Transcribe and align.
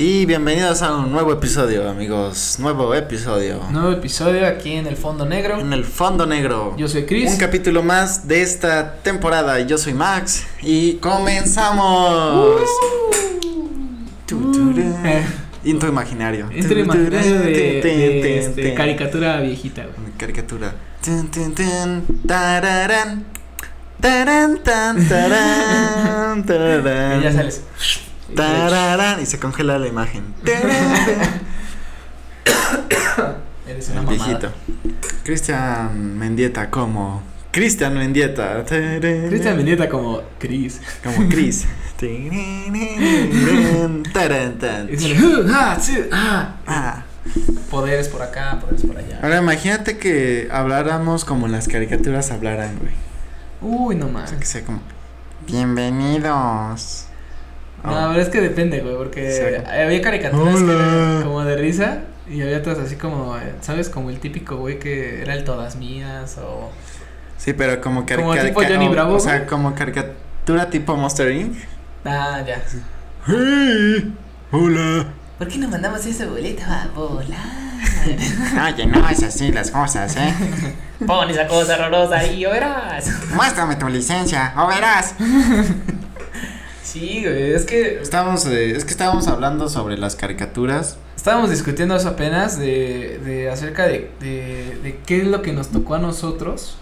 Y 0.00 0.26
bienvenidos 0.26 0.80
a 0.82 0.94
un 0.94 1.10
nuevo 1.10 1.32
episodio, 1.32 1.90
amigos. 1.90 2.58
Nuevo 2.60 2.94
episodio. 2.94 3.60
Nuevo 3.72 3.90
episodio 3.90 4.46
aquí 4.46 4.74
en 4.74 4.86
el 4.86 4.96
fondo 4.96 5.26
negro. 5.26 5.58
En 5.58 5.72
el 5.72 5.84
fondo 5.84 6.24
negro. 6.24 6.76
Yo 6.78 6.86
soy 6.86 7.04
Chris. 7.04 7.32
Un 7.32 7.36
capítulo 7.36 7.82
más 7.82 8.28
de 8.28 8.40
esta 8.42 8.94
temporada. 9.02 9.58
Yo 9.58 9.76
soy 9.76 9.94
Max. 9.94 10.46
Y 10.62 10.98
comenzamos. 10.98 12.60
Eh. 14.30 15.26
Intro 15.64 15.88
imaginario. 15.88 16.48
Intro 16.54 16.78
imaginario 16.78 17.40
de, 17.40 18.74
caricatura 18.76 19.40
viejita, 19.40 19.82
güey. 19.82 20.12
Caricatura. 20.16 20.74
Tararán. 22.24 23.24
Tarán, 24.00 24.62
tan, 24.62 25.08
tarán, 25.08 26.46
tarán. 26.46 27.18
Y 27.20 27.24
ya 27.24 27.32
sales. 27.32 27.62
Tararán, 28.34 29.20
y 29.22 29.26
se 29.26 29.38
congela 29.38 29.78
la 29.78 29.86
imagen. 29.88 30.24
Eres 33.66 33.88
una 33.90 34.00
El 34.00 34.06
viejito. 34.06 34.50
Cristian 35.24 36.16
Mendieta 36.18 36.70
como. 36.70 37.22
Cristian 37.50 37.94
Mendieta. 37.94 38.64
Cristian 38.66 39.56
Mendieta 39.56 39.88
como 39.88 40.22
Chris. 40.38 40.80
Como 41.02 41.28
Chris. 41.28 41.66
Tarán, 44.12 44.58
tan. 44.58 44.88
Y 44.92 44.96
sale, 44.96 45.20
"Uh, 45.20 45.46
ah, 45.52 45.76
sí, 45.80 45.98
ah". 46.12 46.54
Ah. 46.66 47.02
Poderes 47.70 48.08
por 48.08 48.22
acá, 48.22 48.58
poderes 48.60 48.82
por 48.86 48.96
allá. 48.96 49.18
Ahora 49.22 49.38
imagínate 49.38 49.98
que 49.98 50.48
habláramos 50.50 51.24
como 51.26 51.46
las 51.48 51.68
caricaturas 51.68 52.30
hablaran, 52.30 52.78
güey. 52.78 52.92
Uy, 53.60 53.96
no 53.96 54.06
O 54.06 54.10
más. 54.10 54.30
sea, 54.30 54.38
que 54.38 54.46
sea 54.46 54.64
como. 54.64 54.80
Bienvenidos. 55.46 57.07
No, 57.84 57.90
Oh. 57.92 58.08
pero 58.10 58.20
es 58.22 58.28
que 58.28 58.40
depende, 58.40 58.80
güey, 58.80 58.96
porque 58.96 59.28
Exacto. 59.28 59.70
había 59.70 60.02
caricaturas 60.02 60.56
que 60.56 60.72
eran 60.72 61.22
como 61.22 61.44
de 61.44 61.56
risa 61.56 61.98
y 62.28 62.42
había 62.42 62.58
otras 62.58 62.78
así 62.78 62.96
como, 62.96 63.36
¿sabes? 63.60 63.88
Como 63.88 64.10
el 64.10 64.18
típico 64.18 64.56
güey 64.56 64.78
que 64.78 65.22
era 65.22 65.34
el 65.34 65.44
todas 65.44 65.76
mías 65.76 66.36
o... 66.38 66.70
Sí, 67.36 67.52
pero 67.52 67.80
como 67.80 68.04
cari- 68.04 68.16
Como 68.22 68.34
tipo 68.36 68.62
Johnny 68.62 68.88
o- 68.88 68.90
Bravo, 68.90 69.14
O 69.14 69.20
sea, 69.20 69.36
güey. 69.36 69.46
como 69.48 69.74
caricatura 69.74 70.68
tipo 70.70 70.96
Monster 70.96 71.30
Inc. 71.30 71.56
Ah, 72.04 72.42
ya. 72.46 72.60
Hey, 73.26 74.12
hola. 74.50 75.06
¿Por 75.38 75.46
qué 75.46 75.58
no 75.58 75.68
mandamos 75.68 76.04
ese 76.04 76.26
boleto 76.26 76.62
a 76.66 76.88
volar? 76.94 77.38
Oye, 78.74 78.86
no 78.86 79.08
es 79.08 79.22
así 79.22 79.52
las 79.52 79.70
cosas, 79.70 80.16
¿eh? 80.16 80.34
Pon 81.06 81.30
esa 81.30 81.46
cosa 81.46 81.74
horrorosa 81.76 82.16
ahí, 82.18 82.44
o 82.44 82.50
verás. 82.50 83.08
Muéstrame 83.34 83.76
tu 83.76 83.86
licencia, 83.88 84.52
o 84.56 84.66
verás. 84.66 85.14
Sí, 86.92 87.22
güey, 87.24 87.52
es 87.52 87.64
que 87.66 88.00
Estábamos, 88.00 88.46
eh, 88.46 88.70
es 88.70 88.84
que 88.84 88.90
estábamos 88.92 89.28
hablando 89.28 89.68
sobre 89.68 89.98
las 89.98 90.16
caricaturas. 90.16 90.96
estábamos 91.16 91.50
discutiendo 91.50 91.94
eso 91.96 92.08
apenas 92.08 92.58
de, 92.58 93.20
de 93.24 93.50
acerca 93.50 93.86
de, 93.86 94.10
de, 94.20 94.78
de 94.82 94.98
qué 95.06 95.18
es 95.18 95.26
lo 95.26 95.42
que 95.42 95.52
nos 95.52 95.68
tocó 95.68 95.94
a 95.96 95.98
nosotros, 95.98 96.78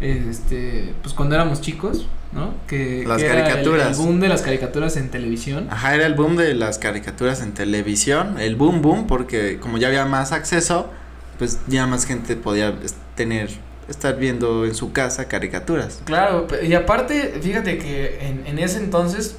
este, 0.00 0.92
pues 1.02 1.14
cuando 1.14 1.34
éramos 1.34 1.60
chicos, 1.60 2.06
¿no? 2.32 2.54
Que, 2.66 3.04
Las 3.06 3.18
que 3.18 3.26
era 3.26 3.38
el- 3.38 3.42
caricaturas. 3.44 3.98
el 3.98 4.04
boom 4.04 4.20
de 4.20 4.28
las 4.28 4.42
caricaturas 4.42 4.96
en 4.96 5.08
televisión. 5.10 5.66
Ajá, 5.70 5.94
era 5.94 6.06
el 6.06 6.14
boom 6.14 6.36
de 6.36 6.54
las 6.54 6.78
caricaturas 6.78 7.40
en 7.40 7.52
televisión. 7.52 8.38
El 8.38 8.56
boom 8.56 8.82
boom, 8.82 9.06
porque 9.06 9.58
como 9.58 9.78
ya 9.78 9.88
había 9.88 10.04
más 10.04 10.32
acceso, 10.32 10.90
pues 11.38 11.58
ya 11.68 11.86
más 11.86 12.04
gente 12.04 12.36
podía 12.36 12.74
es- 12.84 12.94
tener, 13.16 13.48
estar 13.88 14.16
viendo 14.16 14.64
en 14.66 14.74
su 14.74 14.92
casa 14.92 15.28
caricaturas. 15.28 16.00
Claro, 16.04 16.46
y 16.62 16.74
aparte, 16.74 17.38
fíjate 17.42 17.78
que 17.78 18.18
en, 18.26 18.46
en 18.46 18.58
ese 18.58 18.78
entonces, 18.78 19.36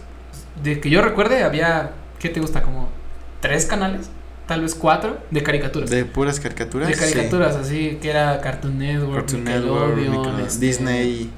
de 0.64 0.80
que 0.82 0.90
yo 0.90 1.02
recuerde, 1.02 1.44
había, 1.44 1.92
¿qué 2.20 2.30
te 2.30 2.40
gusta? 2.40 2.62
Como 2.62 2.90
tres 3.42 3.66
canales, 3.66 4.10
tal 4.48 4.62
vez 4.62 4.76
cuatro, 4.76 5.20
de 5.32 5.44
caricaturas. 5.44 5.90
De 5.90 6.06
puras 6.06 6.40
caricaturas. 6.40 6.88
De 6.90 6.96
sí. 6.96 7.00
caricaturas, 7.00 7.56
así, 7.56 7.98
que 8.02 8.10
era 8.10 8.40
Cartoon 8.42 8.78
Network, 8.80 9.16
Cartoon 9.16 9.44
Network, 9.44 9.96
Nickelodeon, 9.96 10.12
Nickelodeon, 10.18 10.46
este, 10.48 10.66
Disney, 10.66 11.30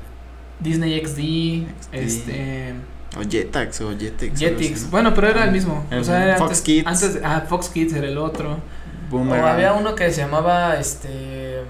Disney 0.60 1.00
XD, 1.06 1.14
XD. 1.92 1.96
este, 1.96 2.74
o 3.18 3.22
Jetix, 3.30 3.82
o 3.82 3.92
Jetix. 3.98 4.40
Jetix, 4.40 4.84
¿no? 4.84 4.90
bueno, 4.92 5.14
pero 5.14 5.28
era 5.28 5.44
el 5.44 5.52
mismo, 5.52 5.86
El 5.92 6.00
o 6.00 6.04
sea, 6.04 6.24
era 6.24 6.38
Fox 6.38 6.52
antes, 6.52 6.62
Kids. 6.62 6.88
antes, 6.88 7.20
ah, 7.24 7.44
Fox 7.50 7.68
Kids 7.70 7.94
era 7.94 8.08
el 8.08 8.18
otro, 8.18 8.58
Boomerang. 9.10 9.44
o 9.44 9.48
había 9.48 9.74
uno 9.74 9.94
que 9.96 10.10
se 10.12 10.22
llamaba, 10.22 10.80
este, 10.80 11.62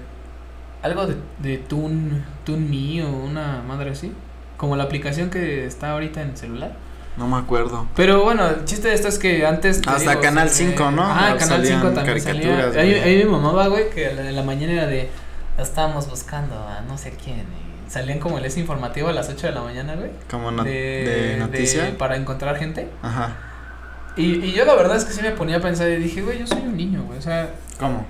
algo 0.82 1.06
de, 1.06 1.16
de 1.38 1.58
Toon, 1.58 2.24
Toon 2.44 2.70
Me 2.70 3.04
o 3.04 3.08
una 3.10 3.62
madre 3.66 3.90
así, 3.90 4.12
como 4.56 4.76
la 4.76 4.84
aplicación 4.84 5.30
que 5.30 5.66
está 5.66 5.92
ahorita 5.92 6.22
en 6.22 6.30
el 6.30 6.36
celular. 6.36 6.72
No 7.16 7.28
me 7.28 7.36
acuerdo. 7.36 7.86
Pero 7.94 8.24
bueno, 8.24 8.48
el 8.48 8.64
chiste 8.64 8.88
de 8.88 8.94
esto 8.94 9.08
es 9.08 9.18
que 9.18 9.46
antes. 9.46 9.82
te 9.82 9.90
Hasta 9.90 10.10
digo, 10.10 10.22
Canal 10.22 10.48
se- 10.48 10.70
5, 10.70 10.90
¿no? 10.92 11.02
Ah, 11.04 11.34
Canal 11.38 11.40
Salían 11.40 11.80
5 11.82 11.94
también 11.94 12.20
salía. 12.20 12.70
Ahí, 12.74 12.94
ahí 12.94 13.18
me 13.24 13.30
mamaba, 13.32 13.68
güey, 13.68 13.90
que 13.90 14.12
la- 14.14 14.28
en 14.28 14.34
la 14.36 14.42
mañana 14.42 14.72
era 14.72 14.86
de. 14.86 15.10
Estábamos 15.58 16.08
buscando 16.08 16.54
a 16.56 16.80
no 16.88 16.96
sé 16.96 17.12
quién. 17.22 17.40
Y 17.86 17.90
salían 17.90 18.18
como 18.18 18.38
el 18.38 18.44
ese 18.46 18.60
informativo 18.60 19.08
a 19.08 19.12
las 19.12 19.28
8 19.28 19.46
de 19.48 19.52
la 19.52 19.60
mañana, 19.60 19.94
güey. 19.94 20.10
Como 20.30 20.50
no- 20.50 20.64
de, 20.64 20.70
de, 20.70 21.36
noticia. 21.38 21.84
de- 21.84 21.92
para 21.92 22.16
encontrar 22.16 22.56
gente. 22.56 22.88
Ajá. 23.02 23.36
Y, 24.16 24.44
y 24.46 24.52
yo 24.52 24.64
la 24.64 24.74
verdad 24.74 24.96
es 24.96 25.04
que 25.04 25.12
sí 25.12 25.20
me 25.20 25.32
ponía 25.32 25.58
a 25.58 25.60
pensar 25.60 25.88
y 25.90 25.96
dije, 25.96 26.22
güey, 26.22 26.38
yo 26.38 26.46
soy 26.46 26.60
un 26.62 26.76
niño, 26.78 27.02
güey. 27.04 27.18
O 27.18 27.22
sea, 27.22 27.50
¿Cómo? 27.78 28.06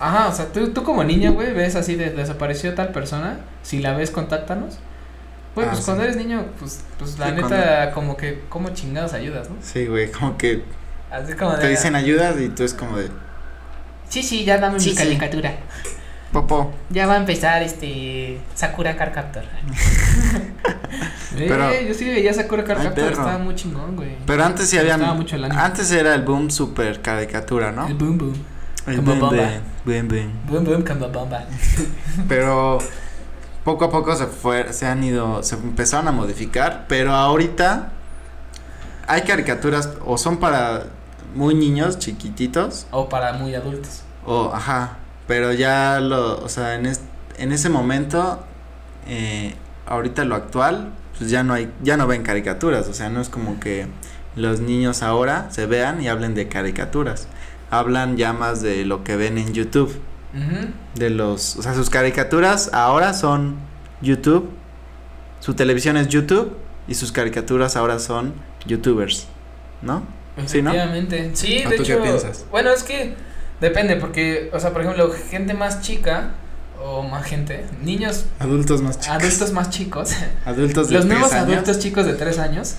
Ajá, 0.00 0.28
o 0.28 0.32
sea, 0.32 0.46
tú, 0.52 0.70
tú 0.70 0.82
como 0.82 1.02
niño, 1.04 1.32
güey, 1.32 1.52
ves 1.52 1.76
así 1.76 1.94
de 1.96 2.10
desapareció 2.10 2.74
tal 2.74 2.88
persona. 2.92 3.38
Si 3.62 3.80
la 3.80 3.94
ves, 3.96 4.10
contáctanos. 4.10 4.78
Güey, 5.54 5.66
Ah, 5.66 5.70
pues 5.70 5.78
sí. 5.80 5.84
cuando 5.86 6.04
eres 6.04 6.16
niño, 6.16 6.44
pues, 6.58 6.82
pues 6.98 7.18
la 7.18 7.26
Sí, 7.28 7.32
neta, 7.34 7.90
como 7.92 8.16
que, 8.16 8.42
como 8.48 8.68
chingados 8.70 9.12
ayudas, 9.14 9.48
¿no? 9.48 9.56
Sí, 9.62 9.86
güey, 9.86 10.10
como 10.10 10.36
que 10.36 10.62
Así 11.10 11.32
como 11.34 11.52
de. 11.52 11.58
te 11.62 11.68
dicen 11.68 11.94
ayudas 11.94 12.38
y 12.40 12.48
tú 12.50 12.62
es 12.64 12.74
como 12.74 12.98
de 12.98 13.08
Sí, 14.08 14.22
sí, 14.22 14.44
ya 14.44 14.58
dame 14.58 14.78
Sí, 14.78 14.90
mi 14.90 14.96
caricatura. 14.96 15.52
popó. 16.32 16.72
Ya 16.90 17.06
va 17.06 17.14
a 17.14 17.16
empezar 17.16 17.62
este 17.62 18.38
Sakura 18.54 18.96
Card 18.96 19.12
Captor. 19.14 19.44
Pero- 21.36 21.70
eh, 21.70 21.86
yo 21.88 21.94
sí 21.94 22.04
veía 22.04 22.32
Sakura 22.32 22.64
Card 22.64 22.78
Ay, 22.80 22.86
Captor, 22.86 23.12
estaba 23.12 23.38
muy 23.38 23.54
chingón, 23.54 23.96
güey. 23.96 24.10
Pero 24.26 24.44
antes 24.44 24.68
sí 24.70 24.78
gustaba 24.78 25.14
mucho 25.14 25.36
el 25.36 25.44
anime. 25.44 25.60
Antes 25.60 25.90
era 25.92 26.14
el 26.14 26.22
boom 26.22 26.50
super 26.50 27.00
caricatura, 27.02 27.72
¿no? 27.72 27.86
El 27.88 27.94
boom 27.94 28.18
boom. 28.18 28.34
Boom, 28.86 29.04
boom, 29.84 30.08
boom, 30.08 30.08
boom. 30.08 30.32
Pero 32.28 32.78
poco 33.64 33.86
a 33.86 33.90
poco 33.90 34.14
se 34.16 34.26
fue, 34.26 34.72
se 34.72 34.86
han 34.86 35.02
ido, 35.02 35.42
se 35.42 35.56
empezaron 35.56 36.06
a 36.08 36.12
modificar, 36.12 36.84
pero 36.88 37.12
ahorita 37.12 37.90
hay 39.08 39.22
caricaturas 39.22 39.90
o 40.04 40.16
son 40.18 40.38
para 40.38 40.84
muy 41.34 41.54
niños, 41.54 41.98
chiquititos, 41.98 42.86
O 42.92 43.08
para 43.08 43.32
muy 43.34 43.54
adultos. 43.54 44.02
o 44.24 44.52
ajá, 44.54 44.98
pero 45.26 45.52
ya 45.52 46.00
lo, 46.00 46.38
o 46.42 46.48
sea, 46.48 46.74
en 46.76 46.86
es- 46.86 47.00
en 47.38 47.52
ese 47.52 47.68
momento, 47.68 48.42
eh, 49.06 49.54
ahorita 49.86 50.24
lo 50.24 50.34
actual, 50.36 50.90
pues 51.18 51.30
ya 51.30 51.42
no 51.42 51.52
hay, 51.54 51.70
ya 51.82 51.96
no 51.96 52.06
ven 52.06 52.22
caricaturas, 52.22 52.88
o 52.88 52.94
sea, 52.94 53.08
no 53.10 53.20
es 53.20 53.28
como 53.28 53.58
que 53.60 53.86
los 54.36 54.60
niños 54.60 55.02
ahora 55.02 55.48
se 55.50 55.66
vean 55.66 56.00
y 56.02 56.08
hablen 56.08 56.34
de 56.34 56.48
caricaturas, 56.48 57.26
hablan 57.70 58.16
ya 58.16 58.32
más 58.32 58.62
de 58.62 58.84
lo 58.84 59.04
que 59.04 59.16
ven 59.16 59.38
en 59.38 59.52
YouTube. 59.52 60.00
De 60.94 61.08
los, 61.08 61.56
o 61.56 61.62
sea, 61.62 61.72
sus 61.74 61.88
caricaturas 61.88 62.70
ahora 62.74 63.14
son 63.14 63.56
YouTube, 64.02 64.50
su 65.40 65.54
televisión 65.54 65.96
es 65.96 66.08
YouTube 66.08 66.54
y 66.86 66.94
sus 66.94 67.10
caricaturas 67.10 67.74
ahora 67.76 67.98
son 67.98 68.34
YouTubers, 68.66 69.28
¿no? 69.80 70.02
Sí, 70.46 70.60
¿no? 70.60 70.70
Efectivamente. 70.72 71.30
Sí, 71.32 71.62
¿O 71.66 71.70
de 71.70 71.76
tú 71.78 71.84
qué 71.84 71.92
hecho. 71.94 72.02
piensas? 72.02 72.44
Bueno, 72.50 72.70
es 72.70 72.82
que 72.82 73.14
depende, 73.62 73.96
porque, 73.96 74.50
o 74.52 74.60
sea, 74.60 74.72
por 74.74 74.82
ejemplo, 74.82 75.10
gente 75.30 75.54
más 75.54 75.80
chica 75.80 76.32
o 76.84 77.02
más 77.02 77.24
gente, 77.24 77.64
niños, 77.82 78.26
Adultos 78.38 78.82
más 78.82 79.00
chicos. 79.00 79.16
adultos 79.16 79.52
más 79.52 79.70
chicos, 79.70 80.10
Adultos 80.44 80.88
de 80.88 80.96
los 80.96 81.06
nuevos 81.06 81.32
años. 81.32 81.48
adultos 81.54 81.78
chicos 81.78 82.04
de 82.04 82.12
tres 82.12 82.38
años. 82.38 82.74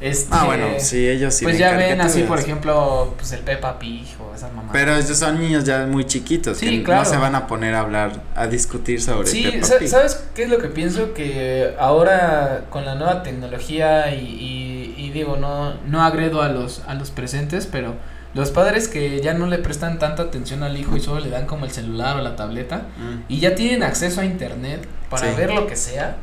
Este, 0.00 0.28
Ah, 0.32 0.44
bueno, 0.44 0.66
sí, 0.78 1.08
ellos 1.08 1.34
sí. 1.34 1.44
pues 1.44 1.56
ya 1.56 1.72
ven 1.76 2.00
así, 2.00 2.24
por 2.24 2.38
ejemplo, 2.38 3.14
pues 3.16 3.32
el 3.32 3.40
Peppa 3.40 3.78
Pig 3.78 4.04
o 4.20 4.34
esas 4.34 4.52
mamás. 4.52 4.70
Pero 4.72 4.94
ellos 4.96 5.16
son 5.16 5.40
niños 5.40 5.64
ya 5.64 5.86
muy 5.86 6.04
chiquitos 6.04 6.58
Sí, 6.58 6.78
que 6.78 6.82
claro. 6.84 7.04
no 7.04 7.08
se 7.08 7.16
van 7.16 7.34
a 7.34 7.46
poner 7.46 7.74
a 7.74 7.80
hablar, 7.80 8.12
a 8.34 8.46
discutir 8.46 9.00
sobre 9.00 9.26
Sí, 9.28 9.44
Peppa 9.50 9.78
Pig. 9.78 9.88
¿sabes 9.88 10.24
qué 10.34 10.42
es 10.42 10.48
lo 10.50 10.58
que 10.58 10.68
pienso? 10.68 11.14
Que 11.14 11.74
ahora 11.78 12.64
con 12.70 12.84
la 12.84 12.96
nueva 12.96 13.22
tecnología 13.22 14.14
y, 14.14 14.20
y, 14.24 14.94
y 14.98 15.10
digo, 15.10 15.36
no, 15.36 15.74
no 15.86 16.02
agredo 16.02 16.42
a 16.42 16.48
los, 16.48 16.82
a 16.86 16.94
los 16.94 17.10
presentes, 17.10 17.66
pero 17.70 17.94
los 18.34 18.50
padres 18.50 18.88
que 18.88 19.20
ya 19.20 19.32
no 19.32 19.46
le 19.46 19.58
prestan 19.58 20.00
tanta 20.00 20.24
atención 20.24 20.64
al 20.64 20.76
hijo 20.76 20.96
y 20.96 21.00
solo 21.00 21.20
le 21.20 21.30
dan 21.30 21.46
como 21.46 21.64
el 21.66 21.70
celular 21.70 22.16
o 22.16 22.20
la 22.20 22.34
tableta 22.34 22.88
Mm. 22.98 23.22
y 23.28 23.38
ya 23.38 23.54
tienen 23.54 23.84
acceso 23.84 24.20
a 24.20 24.24
internet 24.24 24.86
para 25.08 25.30
Sí. 25.30 25.36
ver 25.36 25.52
lo 25.54 25.66
que 25.68 25.76
sea, 25.76 26.16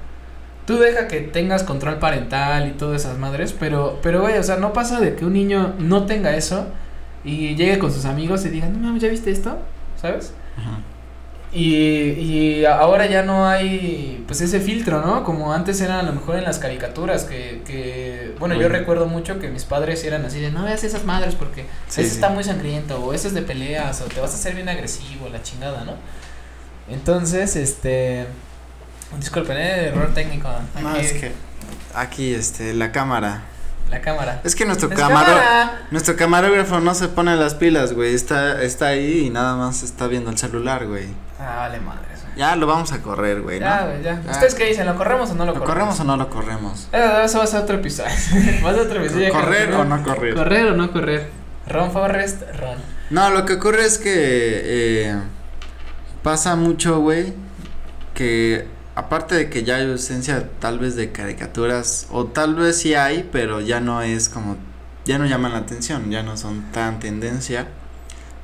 tú 0.71 0.79
deja 0.79 1.07
que 1.07 1.19
tengas 1.19 1.63
control 1.63 1.99
parental 1.99 2.67
y 2.67 2.71
todas 2.71 3.01
esas 3.03 3.17
madres, 3.17 3.53
pero, 3.59 3.99
pero 4.01 4.21
güey, 4.21 4.37
o 4.37 4.43
sea, 4.43 4.55
no 4.57 4.71
pasa 4.71 4.99
de 5.01 5.15
que 5.15 5.25
un 5.25 5.33
niño 5.33 5.75
no 5.79 6.05
tenga 6.05 6.35
eso 6.35 6.67
y 7.23 7.55
llegue 7.55 7.77
con 7.77 7.91
sus 7.91 8.05
amigos 8.05 8.45
y 8.45 8.49
diga, 8.49 8.67
no 8.69 8.79
mames, 8.79 9.01
¿ya 9.01 9.09
viste 9.09 9.31
esto? 9.31 9.57
¿Sabes? 10.01 10.33
Ajá. 10.57 10.79
Y, 11.53 11.75
y 11.75 12.65
ahora 12.65 13.07
ya 13.07 13.23
no 13.23 13.45
hay 13.45 14.23
pues 14.25 14.39
ese 14.39 14.61
filtro, 14.61 15.01
¿no? 15.05 15.25
Como 15.25 15.51
antes 15.51 15.81
era 15.81 15.99
a 15.99 16.03
lo 16.03 16.13
mejor 16.13 16.37
en 16.37 16.45
las 16.45 16.59
caricaturas, 16.59 17.25
que, 17.25 17.61
que 17.65 18.33
bueno, 18.39 18.55
yo 18.55 18.69
recuerdo 18.69 19.05
mucho 19.07 19.37
que 19.37 19.49
mis 19.49 19.65
padres 19.65 20.01
eran 20.05 20.23
así 20.23 20.39
de, 20.39 20.49
no 20.51 20.63
veas 20.63 20.85
esas 20.85 21.03
madres 21.03 21.35
porque 21.35 21.63
Sí, 21.89 22.03
sí. 22.03 22.07
está 22.15 22.29
muy 22.29 22.45
sangriento, 22.45 23.03
o 23.03 23.13
eso 23.13 23.27
es 23.27 23.33
de 23.33 23.41
peleas, 23.41 23.99
o 24.01 24.05
te 24.05 24.21
vas 24.21 24.31
a 24.31 24.35
hacer 24.35 24.55
bien 24.55 24.69
agresivo, 24.69 25.27
la 25.27 25.43
chingada, 25.43 25.83
¿no? 25.83 25.95
Entonces, 26.89 27.57
este, 27.57 28.25
disculpen, 29.17 29.57
eh, 29.57 29.87
error 29.87 30.13
técnico. 30.13 30.49
No, 30.81 30.89
aquí, 30.89 30.99
es 30.99 31.13
que 31.13 31.31
aquí, 31.93 32.33
este, 32.33 32.73
la 32.73 32.91
cámara. 32.91 33.41
La 33.89 33.99
cámara. 33.99 34.39
Es 34.45 34.55
que 34.55 34.63
nuestro 34.65 34.89
¡Es 34.89 34.95
camaro, 34.97 35.25
cámara! 35.33 35.81
nuestro 35.91 36.15
camarógrafo 36.15 36.79
no 36.79 36.93
se 36.95 37.09
pone 37.09 37.35
las 37.35 37.55
pilas, 37.55 37.91
güey. 37.93 38.13
Está, 38.15 38.61
está 38.61 38.87
ahí 38.87 39.25
y 39.25 39.29
nada 39.29 39.55
más 39.57 39.83
está 39.83 40.07
viendo 40.07 40.29
el 40.31 40.37
celular, 40.37 40.87
güey. 40.87 41.07
Ah, 41.37 41.57
vale 41.57 41.81
madres. 41.81 42.21
güey. 42.23 42.37
Ya 42.37 42.55
lo 42.55 42.67
vamos 42.67 42.93
a 42.93 43.01
correr, 43.01 43.41
güey, 43.41 43.59
¿no? 43.59 43.65
Ya, 43.65 43.85
güey, 43.87 44.01
ya. 44.01 44.21
Ya. 44.23 44.31
¿Ustedes 44.31 44.55
qué 44.55 44.65
dicen? 44.67 44.85
¿Lo 44.85 44.95
corremos 44.95 45.29
o 45.31 45.35
no 45.35 45.45
lo, 45.45 45.53
¿Lo 45.53 45.65
corremos 45.65 45.99
o 45.99 46.05
no 46.05 46.15
lo 46.15 46.29
corremos? 46.29 46.87
Eh, 46.93 47.21
Eso 47.25 47.39
va 47.39 47.43
a 47.43 47.47
ser 47.47 47.61
otro 47.63 47.75
episodio. 47.75 48.09
va 48.65 48.69
a 48.69 48.73
ser 48.73 48.81
otro 48.83 49.01
episodio. 49.03 49.33
¿Correr 49.33 49.69
que- 49.69 49.75
o 49.75 49.83
no 49.83 50.03
correr? 50.03 50.35
¿Correr 50.35 50.65
o 50.67 50.75
no 50.77 50.91
correr? 50.93 51.29
Ron 51.67 51.91
Forrest, 51.91 52.43
Ron. 52.57 52.77
No, 53.09 53.29
lo 53.29 53.45
que 53.45 53.53
ocurre 53.53 53.85
es 53.85 53.97
que 53.97 54.11
eh, 54.13 55.15
pasa 56.23 56.55
mucho, 56.55 56.99
güey, 57.01 57.33
que 58.13 58.67
aparte 59.01 59.35
de 59.35 59.49
que 59.49 59.63
ya 59.63 59.77
hay 59.77 59.89
ausencia 59.89 60.49
tal 60.59 60.79
vez 60.79 60.95
de 60.95 61.11
caricaturas, 61.11 62.07
o 62.11 62.25
tal 62.25 62.55
vez 62.55 62.77
sí 62.77 62.93
hay, 62.93 63.27
pero 63.31 63.59
ya 63.59 63.79
no 63.79 64.01
es 64.01 64.29
como, 64.29 64.57
ya 65.05 65.17
no 65.17 65.25
llaman 65.25 65.53
la 65.53 65.59
atención, 65.59 66.09
ya 66.11 66.23
no 66.23 66.37
son 66.37 66.71
tan 66.71 66.99
tendencia. 66.99 67.67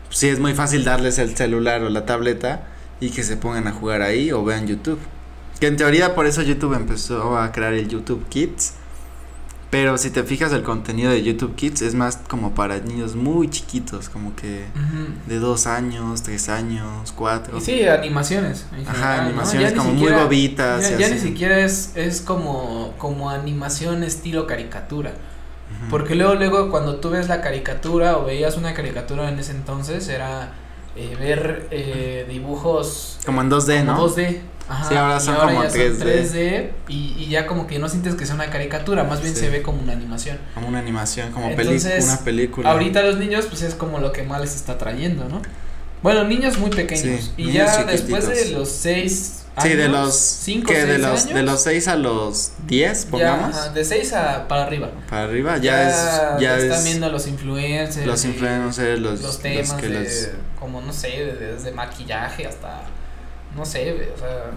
Sí 0.09 0.29
es 0.29 0.39
muy 0.39 0.53
fácil 0.53 0.83
darles 0.83 1.19
el 1.19 1.35
celular 1.35 1.83
o 1.83 1.89
la 1.89 2.05
tableta 2.05 2.67
y 2.99 3.11
que 3.11 3.23
se 3.23 3.37
pongan 3.37 3.67
a 3.67 3.71
jugar 3.71 4.01
ahí 4.01 4.31
o 4.31 4.43
vean 4.43 4.67
YouTube. 4.67 4.99
Que 5.59 5.67
en 5.67 5.77
teoría 5.77 6.15
por 6.15 6.25
eso 6.25 6.41
YouTube 6.41 6.75
empezó 6.75 7.37
a 7.37 7.51
crear 7.51 7.73
el 7.73 7.87
YouTube 7.87 8.27
Kids. 8.29 8.73
Pero 9.69 9.97
si 9.97 10.11
te 10.11 10.23
fijas 10.23 10.53
el 10.53 10.63
contenido 10.63 11.11
de 11.11 11.21
YouTube 11.23 11.55
Kids 11.55 11.81
es 11.81 11.93
más 11.93 12.19
como 12.27 12.55
para 12.55 12.79
niños 12.79 13.15
muy 13.15 13.49
chiquitos, 13.49 14.07
como 14.07 14.33
que 14.35 14.65
de 15.25 15.39
dos 15.39 15.67
años, 15.67 16.23
tres 16.23 16.47
años, 16.47 17.11
cuatro. 17.13 17.57
Y 17.57 17.61
sí, 17.61 17.85
animaciones. 17.85 18.65
Ajá, 18.87 19.23
animaciones 19.25 19.73
como 19.73 19.93
muy 19.93 20.11
bobitas. 20.11 20.97
Ya, 20.97 21.09
ni 21.09 21.19
siquiera 21.19 21.59
es, 21.59 21.91
es 21.95 22.21
como, 22.21 22.93
como 22.97 23.29
animación 23.29 24.03
estilo 24.03 24.47
caricatura. 24.47 25.13
Porque 25.89 26.15
luego, 26.15 26.35
luego 26.35 26.71
cuando 26.71 26.95
tú 26.97 27.09
ves 27.09 27.27
la 27.27 27.41
caricatura 27.41 28.17
o 28.17 28.25
veías 28.25 28.55
una 28.55 28.73
caricatura 28.73 29.29
en 29.29 29.37
ese 29.37 29.51
entonces 29.51 30.07
era 30.07 30.53
eh, 30.95 31.15
ver 31.19 31.67
eh, 31.71 32.25
dibujos 32.29 33.19
Como 33.25 33.41
en 33.41 33.51
2D, 33.51 33.85
como 33.85 33.91
¿no? 33.91 34.07
2D. 34.07 34.39
Ajá, 34.69 34.89
Sí, 34.89 34.95
ahora 34.95 35.19
son 35.19 35.35
como 35.37 35.63
ya 35.63 35.69
3D. 35.69 35.97
3D 35.99 36.69
y, 36.89 37.15
y 37.17 37.29
ya 37.29 37.47
como 37.47 37.67
que 37.67 37.79
no 37.79 37.87
sientes 37.87 38.15
que 38.15 38.25
sea 38.25 38.35
una 38.35 38.49
caricatura, 38.49 39.03
más 39.03 39.21
bien 39.21 39.33
Sí. 39.33 39.41
se 39.41 39.49
ve 39.49 39.61
como 39.61 39.81
una 39.81 39.93
animación. 39.93 40.37
Como 40.53 40.67
una 40.67 40.79
animación, 40.79 41.31
como 41.31 41.47
Entonces, 41.49 42.03
una 42.03 42.17
película. 42.19 42.71
Ahorita 42.71 43.01
los 43.03 43.17
niños 43.17 43.45
pues 43.45 43.61
es 43.61 43.75
como 43.75 43.99
lo 43.99 44.11
que 44.11 44.23
más 44.23 44.41
les 44.41 44.55
está 44.55 44.77
trayendo, 44.77 45.25
¿no? 45.29 45.41
Bueno, 46.03 46.23
niños 46.25 46.57
muy 46.59 46.69
pequeños. 46.69 47.01
Sí, 47.25 47.33
y 47.37 47.51
ya 47.53 47.83
después 47.85 48.27
de 48.27 48.51
los 48.51 48.69
6 48.69 49.43
años. 49.55 49.63
Sí, 49.63 49.75
de 49.75 49.87
los 49.87 50.43
que 50.67 50.85
de 50.85 50.97
los 50.99 51.23
años, 51.23 51.33
de 51.33 51.41
los 51.43 51.63
6 51.63 51.87
a 51.87 51.95
los 51.95 52.51
10, 52.67 53.05
ya, 53.05 53.09
pongamos, 53.11 53.55
ajá, 53.55 53.69
de 53.69 53.83
6 53.83 54.13
a 54.13 54.47
para 54.47 54.63
arriba. 54.65 54.91
para 55.09 55.23
arriba 55.23 55.57
ya, 55.57 55.89
es 55.89 56.39
ya 56.41 56.57
están 56.57 56.77
es 56.79 56.83
viendo 56.83 57.09
los 57.09 57.25
influencers. 57.25 58.05
los 58.05 58.23
influencers, 58.25 58.99
los 58.99 59.21
los 59.21 59.39
temas 59.39 59.73
que 59.73 59.87
de, 59.87 60.03
los 60.03 60.29
como 60.59 60.81
no 60.81 60.93
sé, 60.93 61.07
de- 61.07 61.53
desde 61.53 61.71
maquillaje 61.71 62.45
hasta 62.45 62.81
no 63.55 63.65
sé, 63.65 64.11
o 64.13 64.17
sea, 64.17 64.51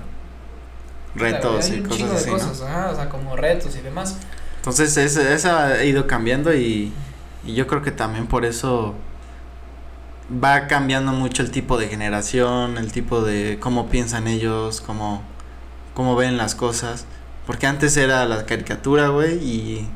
retos 1.14 1.70
y 1.70 1.80
cosas 1.82 2.10
así, 2.12 2.30
¿no? 2.30 2.66
ajá, 2.66 2.90
o 2.90 2.94
sea, 2.94 3.08
como 3.08 3.36
retos 3.36 3.76
y 3.76 3.80
demás. 3.80 4.16
Entonces 4.56 4.96
ese, 4.96 5.34
eso 5.34 5.56
ha 5.56 5.82
ido 5.84 6.06
cambiando 6.06 6.54
y, 6.54 6.92
y 7.44 7.54
yo 7.54 7.66
creo 7.66 7.82
que 7.82 7.90
también 7.90 8.26
por 8.26 8.44
eso 8.44 8.94
va 10.32 10.66
cambiando 10.66 11.12
mucho 11.12 11.42
el 11.42 11.50
tipo 11.50 11.78
de 11.78 11.88
generación, 11.88 12.78
el 12.78 12.92
tipo 12.92 13.22
de 13.22 13.58
cómo 13.60 13.88
piensan 13.88 14.28
ellos, 14.28 14.80
cómo, 14.80 15.22
cómo 15.94 16.16
ven 16.16 16.36
las 16.36 16.54
cosas. 16.54 17.06
Porque 17.46 17.66
antes 17.66 17.96
era 17.96 18.26
la 18.26 18.46
caricatura, 18.46 19.08
güey, 19.08 19.34
y 19.38 19.88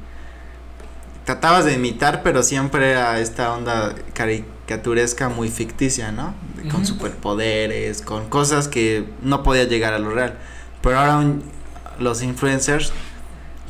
tratabas 1.24 1.64
de 1.64 1.74
imitar, 1.74 2.22
pero 2.22 2.42
siempre 2.42 2.90
era 2.90 3.18
esta 3.20 3.52
onda 3.52 3.94
caricaturesca 4.66 5.28
muy 5.28 5.48
ficticia, 5.50 6.10
¿no? 6.12 6.34
Con 6.70 6.86
superpoderes, 6.86 8.00
con 8.02 8.28
cosas 8.28 8.68
que 8.68 9.04
no 9.22 9.42
podía 9.42 9.64
llegar 9.64 9.92
a 9.92 9.98
lo 9.98 10.10
real. 10.10 10.38
Pero 10.82 10.98
ahora 10.98 11.16
un- 11.18 11.42
los 11.98 12.22
influencers 12.22 12.92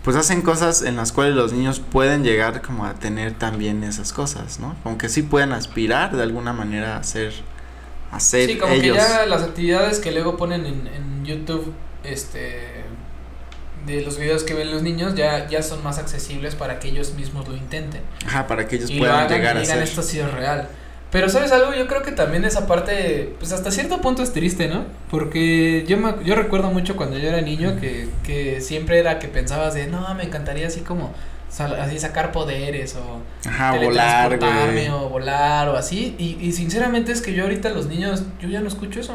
pues 0.04 0.16
hacen 0.16 0.42
cosas 0.42 0.82
en 0.82 0.96
las 0.96 1.12
cuales 1.12 1.34
los 1.34 1.52
niños 1.54 1.80
pueden 1.80 2.24
llegar 2.24 2.60
como 2.60 2.84
a 2.84 2.92
tener 2.94 3.32
también 3.32 3.82
esas 3.84 4.12
cosas, 4.12 4.60
¿no? 4.60 4.76
Como 4.82 4.98
que 4.98 5.08
sí 5.08 5.22
pueden 5.22 5.52
aspirar 5.52 6.14
de 6.14 6.22
alguna 6.22 6.52
manera 6.52 6.98
a 6.98 7.02
ser, 7.04 7.32
a 8.12 8.20
ser 8.20 8.50
Sí, 8.50 8.58
como 8.58 8.72
ellos. 8.74 8.96
que 8.98 9.02
ya 9.02 9.24
las 9.26 9.42
actividades 9.42 10.00
que 10.00 10.12
luego 10.12 10.36
ponen 10.36 10.66
en, 10.66 10.86
en 10.88 11.24
YouTube, 11.24 11.72
este, 12.04 12.84
de 13.86 14.02
los 14.02 14.18
videos 14.18 14.44
que 14.44 14.52
ven 14.52 14.70
los 14.70 14.82
niños, 14.82 15.14
ya, 15.14 15.48
ya 15.48 15.62
son 15.62 15.82
más 15.82 15.96
accesibles 15.98 16.54
para 16.54 16.78
que 16.80 16.88
ellos 16.88 17.14
mismos 17.14 17.48
lo 17.48 17.56
intenten. 17.56 18.02
Ajá, 18.26 18.46
para 18.46 18.68
que 18.68 18.76
ellos 18.76 18.90
y 18.90 18.94
lo 18.94 19.00
puedan 19.00 19.20
hagan 19.20 19.30
llegar 19.38 19.56
y 19.56 19.58
a 19.58 19.62
digan 19.62 19.76
ser. 19.78 19.84
esto 19.84 20.00
ha 20.02 20.04
sido 20.04 20.28
real. 20.30 20.68
Pero 21.14 21.28
sabes 21.28 21.52
algo, 21.52 21.72
yo 21.74 21.86
creo 21.86 22.02
que 22.02 22.10
también 22.10 22.44
esa 22.44 22.66
parte, 22.66 23.32
pues 23.38 23.52
hasta 23.52 23.70
cierto 23.70 24.00
punto 24.00 24.22
es 24.24 24.32
triste, 24.32 24.66
¿no? 24.66 24.84
Porque 25.10 25.84
yo 25.86 25.96
me, 25.96 26.12
yo 26.24 26.34
recuerdo 26.34 26.70
mucho 26.70 26.96
cuando 26.96 27.16
yo 27.18 27.28
era 27.28 27.40
niño 27.40 27.76
que, 27.80 28.08
que 28.24 28.60
siempre 28.60 28.98
era 28.98 29.20
que 29.20 29.28
pensabas 29.28 29.74
de, 29.74 29.86
no, 29.86 30.12
me 30.16 30.24
encantaría 30.24 30.66
así 30.66 30.80
como, 30.80 31.12
sal- 31.48 31.78
así 31.80 32.00
sacar 32.00 32.32
poderes 32.32 32.96
o 32.96 33.48
Ajá, 33.48 33.76
volar, 33.76 34.38
güey. 34.38 34.88
o 34.88 35.08
volar 35.08 35.68
o 35.68 35.76
así. 35.76 36.16
Y, 36.18 36.36
y 36.44 36.50
sinceramente 36.50 37.12
es 37.12 37.22
que 37.22 37.32
yo 37.32 37.44
ahorita 37.44 37.68
los 37.70 37.86
niños, 37.86 38.24
yo 38.40 38.48
ya 38.48 38.60
no 38.60 38.66
escucho 38.66 38.98
eso. 38.98 39.12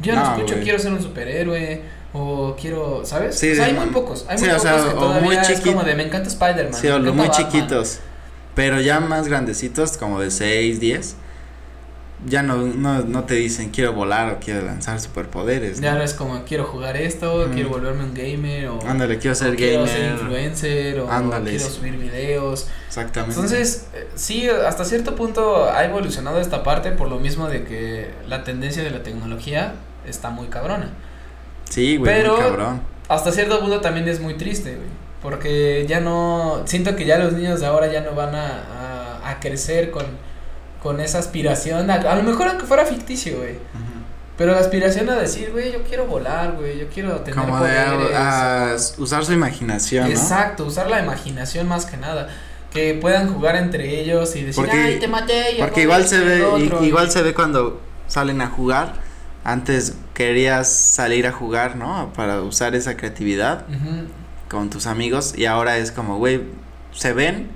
Yo 0.00 0.12
ya 0.14 0.18
no, 0.18 0.24
No, 0.30 0.34
escucho 0.36 0.56
quiero 0.62 0.80
ser 0.80 0.92
un 0.92 1.00
superhéroe 1.02 1.82
o 2.14 2.56
quiero, 2.60 3.02
¿sabes? 3.04 3.38
Sí, 3.38 3.52
o 3.52 3.54
sea, 3.54 3.66
hay 3.66 3.74
muy 3.74 3.86
pocos, 3.86 4.26
hay 4.28 4.38
sí, 4.38 4.44
muy 4.46 4.54
o 4.54 4.56
pocos 4.56 4.70
sea, 4.70 4.82
que 4.82 4.88
o 4.96 4.98
todavía 4.98 5.20
muy 5.22 5.36
es 5.36 5.60
como 5.60 5.84
de 5.84 5.94
me 5.94 6.02
encanta 6.02 6.28
Spider-Man. 6.28 6.74
Sí, 6.80 6.88
o 6.88 6.98
los 6.98 7.14
muy 7.14 7.28
Batman". 7.28 7.48
chiquitos. 7.52 8.00
Pero 8.56 8.80
ya 8.80 8.98
más 8.98 9.28
grandecitos, 9.28 9.96
como 9.96 10.20
de 10.20 10.32
6, 10.32 10.80
10, 10.80 11.14
ya 12.26 12.42
no, 12.42 12.56
no, 12.56 13.00
no 13.02 13.24
te 13.24 13.34
dicen 13.34 13.70
quiero 13.70 13.92
volar 13.92 14.32
o 14.34 14.38
quiero 14.40 14.62
lanzar 14.62 15.00
superpoderes. 15.00 15.80
Ya 15.80 15.94
¿no? 15.94 16.02
es 16.02 16.14
como 16.14 16.44
quiero 16.44 16.64
jugar 16.64 16.96
esto, 16.96 17.48
quiero 17.54 17.68
volverme 17.70 18.04
un 18.04 18.14
gamer 18.14 18.68
o, 18.68 18.80
Ándale, 18.86 19.18
quiero 19.18 19.32
o 19.32 19.36
ser 19.36 19.54
quiero 19.56 19.84
gamer. 19.84 19.88
ser 19.96 20.10
influencer 20.12 21.00
o 21.00 21.10
Ándale, 21.10 21.50
quiero 21.50 21.66
subir 21.66 21.96
videos. 21.96 22.68
Exactamente. 22.88 23.34
Entonces, 23.36 23.86
eh, 23.94 24.08
sí, 24.14 24.48
hasta 24.48 24.84
cierto 24.84 25.14
punto 25.14 25.70
ha 25.70 25.84
evolucionado 25.84 26.40
esta 26.40 26.62
parte 26.64 26.90
por 26.90 27.08
lo 27.08 27.18
mismo 27.20 27.48
de 27.48 27.64
que 27.64 28.10
la 28.26 28.42
tendencia 28.44 28.82
de 28.82 28.90
la 28.90 29.02
tecnología 29.02 29.74
está 30.06 30.30
muy 30.30 30.48
cabrona. 30.48 30.90
sí, 31.68 31.96
güey, 31.96 32.12
pero- 32.12 32.32
muy 32.34 32.40
cabrón. 32.44 32.80
Hasta 33.08 33.32
cierto 33.32 33.58
punto 33.60 33.80
también 33.80 34.06
es 34.08 34.20
muy 34.20 34.34
triste, 34.34 34.74
güey. 34.74 34.88
Porque 35.22 35.86
ya 35.88 35.98
no. 36.00 36.62
Siento 36.66 36.94
que 36.94 37.06
ya 37.06 37.16
los 37.18 37.32
niños 37.32 37.58
de 37.60 37.66
ahora 37.66 37.90
ya 37.90 38.02
no 38.02 38.12
van 38.12 38.34
a, 38.34 39.18
a, 39.22 39.30
a 39.30 39.40
crecer 39.40 39.90
con, 39.90 40.04
con 40.82 41.00
esa 41.00 41.18
aspiración. 41.18 41.90
A, 41.90 41.94
a 41.94 42.14
lo 42.16 42.22
mejor 42.22 42.48
aunque 42.48 42.66
fuera 42.66 42.84
ficticio, 42.84 43.38
güey. 43.38 43.56
Pero 44.36 44.52
la 44.52 44.60
aspiración 44.60 45.08
a 45.10 45.16
decir, 45.16 45.50
güey, 45.50 45.72
yo 45.72 45.82
quiero 45.82 46.06
volar, 46.06 46.52
güey. 46.52 46.78
Yo 46.78 46.86
quiero 46.88 47.16
tener 47.22 47.40
Como 47.40 47.56
de 47.60 47.74
poderes. 47.74 48.16
ah, 48.16 48.76
usar 48.98 49.24
su 49.24 49.32
imaginación, 49.32 50.04
¿no? 50.04 50.10
Exacto, 50.10 50.64
usar 50.64 50.88
la 50.88 51.00
imaginación 51.02 51.66
más 51.66 51.86
que 51.86 51.96
nada. 51.96 52.28
Que 52.72 52.94
puedan 52.94 53.32
jugar 53.34 53.56
entre 53.56 54.00
ellos 54.00 54.36
y 54.36 54.44
decir, 54.44 54.62
Porque- 54.64 54.80
ay, 54.80 54.98
te 55.00 55.08
maté. 55.08 55.56
y 55.56 55.58
Porque 55.58 55.82
igual 55.82 56.06
se 56.06 56.20
ve, 56.20 56.44
otro", 56.44 56.84
igual 56.84 57.10
se 57.10 57.22
ve 57.22 57.34
cuando 57.34 57.80
salen 58.06 58.40
a 58.40 58.46
jugar. 58.48 58.92
Antes 59.42 59.94
querías 60.14 60.70
salir 60.72 61.26
a 61.26 61.32
jugar, 61.32 61.74
¿no? 61.76 62.12
Para 62.14 62.40
usar 62.42 62.74
esa 62.76 62.96
creatividad 62.96 63.64
con 64.48 64.70
tus 64.70 64.86
amigos 64.86 65.34
y 65.36 65.46
ahora 65.46 65.78
es 65.78 65.90
como, 65.90 66.18
güey, 66.18 66.42
se 66.92 67.12
ven, 67.12 67.48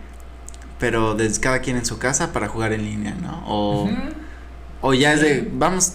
pero 0.82 1.14
desde 1.14 1.40
cada 1.40 1.60
quien 1.60 1.76
en 1.76 1.84
su 1.86 2.00
casa 2.00 2.32
para 2.32 2.48
jugar 2.48 2.72
en 2.72 2.82
línea, 2.82 3.14
¿no? 3.14 3.44
O, 3.46 3.88
o 4.80 4.94
ya 4.94 5.12
es 5.12 5.20
de, 5.20 5.40
Sí. 5.42 5.48
vamos, 5.52 5.92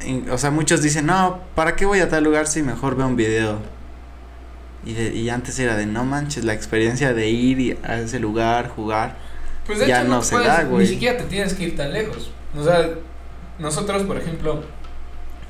en- 0.00 0.28
o 0.30 0.36
sea, 0.36 0.50
muchos 0.50 0.82
dicen, 0.82 1.06
no, 1.06 1.38
¿para 1.54 1.76
qué 1.76 1.86
voy 1.86 2.00
a 2.00 2.08
tal 2.08 2.24
lugar 2.24 2.48
si 2.48 2.60
mejor 2.60 2.96
veo 2.96 3.06
un 3.06 3.14
video? 3.14 3.60
Y, 4.84 4.94
de, 4.94 5.14
y 5.14 5.30
antes 5.30 5.56
era 5.60 5.76
de, 5.76 5.86
no 5.86 6.04
manches, 6.04 6.44
la 6.44 6.54
experiencia 6.54 7.14
de 7.14 7.28
ir 7.30 7.60
y 7.60 7.78
a 7.84 7.98
ese 8.00 8.18
lugar, 8.18 8.68
jugar. 8.74 9.16
Pues 9.64 9.78
de 9.78 9.86
Ya 9.86 10.00
hecho 10.00 10.08
no 10.08 10.16
no 10.16 10.22
se 10.22 10.34
puedes- 10.34 10.48
da, 10.48 10.64
güey. 10.64 10.82
Ni 10.82 10.86
siquiera 10.92 11.18
te 11.18 11.24
tienes 11.24 11.54
que 11.54 11.62
ir 11.62 11.76
tan 11.76 11.92
lejos. 11.92 12.32
O 12.58 12.64
sea, 12.64 12.88
nosotros, 13.60 14.02
por 14.02 14.16
ejemplo, 14.16 14.60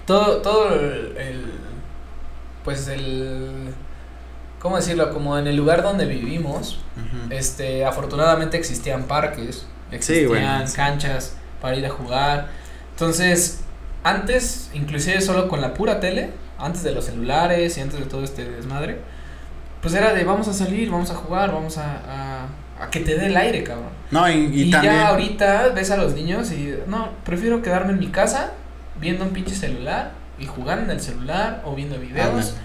todo, 0.06 0.42
todo 0.42 0.74
el, 0.74 1.16
el- 1.16 1.52
pues 2.62 2.88
el, 2.88 3.72
¿cómo 4.66 4.76
decirlo? 4.78 5.12
Como 5.14 5.38
en 5.38 5.46
el 5.46 5.54
lugar 5.54 5.84
donde 5.84 6.06
vivimos, 6.06 6.80
este, 7.30 7.84
afortunadamente 7.84 8.56
existían 8.56 9.04
parques, 9.04 9.64
Sí, 9.90 9.94
existían 9.96 10.66
sí. 10.66 10.74
canchas 10.74 11.36
para 11.62 11.76
ir 11.76 11.86
a 11.86 11.90
jugar. 11.90 12.48
Entonces, 12.90 13.60
antes, 14.02 14.70
inclusive 14.74 15.20
solo 15.20 15.46
con 15.46 15.60
la 15.60 15.72
pura 15.72 16.00
tele, 16.00 16.30
antes 16.58 16.82
de 16.82 16.90
los 16.90 17.04
celulares 17.04 17.78
y 17.78 17.80
antes 17.80 18.00
de 18.00 18.06
todo 18.06 18.24
este 18.24 18.44
desmadre, 18.50 18.98
pues 19.80 19.94
era 19.94 20.12
de 20.12 20.24
vamos 20.24 20.48
a 20.48 20.52
salir, 20.52 20.90
vamos 20.90 21.12
a 21.12 21.14
jugar, 21.14 21.52
vamos 21.52 21.78
a, 21.78 22.00
a, 22.08 22.84
a 22.84 22.90
que 22.90 22.98
te 23.00 23.14
dé 23.14 23.26
el 23.26 23.36
aire, 23.36 23.62
cabrón. 23.62 23.90
No, 24.10 24.28
y, 24.28 24.34
y 24.52 24.62
Y, 24.64 24.70
también. 24.72 24.94
ya 24.94 25.08
ahorita 25.08 25.68
ves 25.68 25.92
a 25.92 25.96
los 25.96 26.14
niños 26.14 26.50
y 26.50 26.74
no, 26.88 27.10
prefiero 27.24 27.62
quedarme 27.62 27.92
en 27.92 28.00
mi 28.00 28.08
casa 28.08 28.54
viendo 29.00 29.24
un 29.24 29.30
pinche 29.30 29.54
celular 29.54 30.10
y 30.40 30.46
jugar 30.46 30.80
en 30.80 30.90
el 30.90 31.00
celular 31.00 31.62
o 31.64 31.76
viendo 31.76 31.98
videos. 32.00 32.56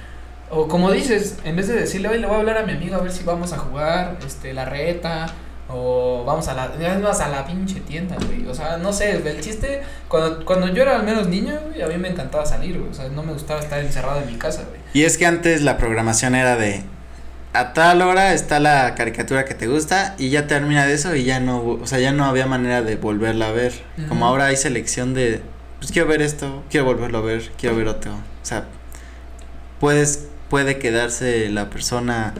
O 0.51 0.67
como 0.67 0.91
dices, 0.91 1.37
en 1.43 1.55
vez 1.55 1.67
de 1.67 1.75
decirle, 1.75 2.09
oye, 2.09 2.19
le 2.19 2.27
voy 2.27 2.35
a 2.35 2.39
hablar 2.39 2.57
a 2.57 2.65
mi 2.65 2.73
amigo 2.73 2.95
a 2.95 2.99
ver 2.99 3.11
si 3.11 3.23
vamos 3.23 3.53
a 3.53 3.57
jugar, 3.57 4.17
este, 4.25 4.53
la 4.53 4.65
reta, 4.65 5.27
o 5.73 6.23
vamos 6.25 6.47
a 6.47 6.53
la, 6.53 6.99
más, 6.99 7.21
a 7.21 7.29
la 7.29 7.45
pinche 7.45 7.79
tienda, 7.79 8.17
güey. 8.25 8.45
O 8.47 8.53
sea, 8.53 8.77
no 8.77 8.91
sé, 8.91 9.11
el 9.11 9.41
chiste, 9.41 9.81
cuando, 10.07 10.45
cuando 10.45 10.67
yo 10.67 10.81
era 10.83 10.97
al 10.97 11.03
menos 11.03 11.27
niño, 11.27 11.57
güey, 11.67 11.81
a 11.81 11.87
mí 11.87 11.97
me 11.97 12.09
encantaba 12.09 12.45
salir, 12.45 12.77
güey. 12.77 12.91
O 12.91 12.93
sea, 12.93 13.07
no 13.09 13.23
me 13.23 13.33
gustaba 13.33 13.59
estar 13.59 13.79
encerrado 13.79 14.21
en 14.21 14.27
mi 14.27 14.37
casa, 14.37 14.63
güey. 14.67 14.81
Y 14.93 15.03
es 15.03 15.17
que 15.17 15.25
antes 15.25 15.61
la 15.61 15.77
programación 15.77 16.35
era 16.35 16.55
de. 16.57 16.83
A 17.53 17.73
tal 17.73 18.01
hora 18.01 18.33
está 18.33 18.61
la 18.61 18.95
caricatura 18.95 19.43
que 19.43 19.53
te 19.53 19.67
gusta 19.67 20.15
y 20.17 20.29
ya 20.29 20.47
termina 20.47 20.85
de 20.85 20.93
eso 20.93 21.15
y 21.15 21.25
ya 21.25 21.41
no, 21.41 21.61
o 21.61 21.85
sea, 21.85 21.99
ya 21.99 22.13
no 22.13 22.23
había 22.23 22.45
manera 22.45 22.81
de 22.81 22.95
volverla 22.95 23.49
a 23.49 23.51
ver. 23.51 23.73
Como 24.07 24.25
ahora 24.25 24.45
hay 24.45 24.55
selección 24.55 25.13
de, 25.13 25.41
pues 25.79 25.91
quiero 25.91 26.07
ver 26.07 26.21
esto, 26.21 26.63
quiero 26.69 26.85
volverlo 26.85 27.17
a 27.17 27.21
ver, 27.21 27.51
quiero 27.57 27.75
ver 27.75 27.89
otro. 27.89 28.13
O 28.13 28.45
sea, 28.45 28.67
puedes, 29.81 30.27
puede 30.51 30.79
quedarse 30.79 31.49
la 31.49 31.69
persona 31.69 32.33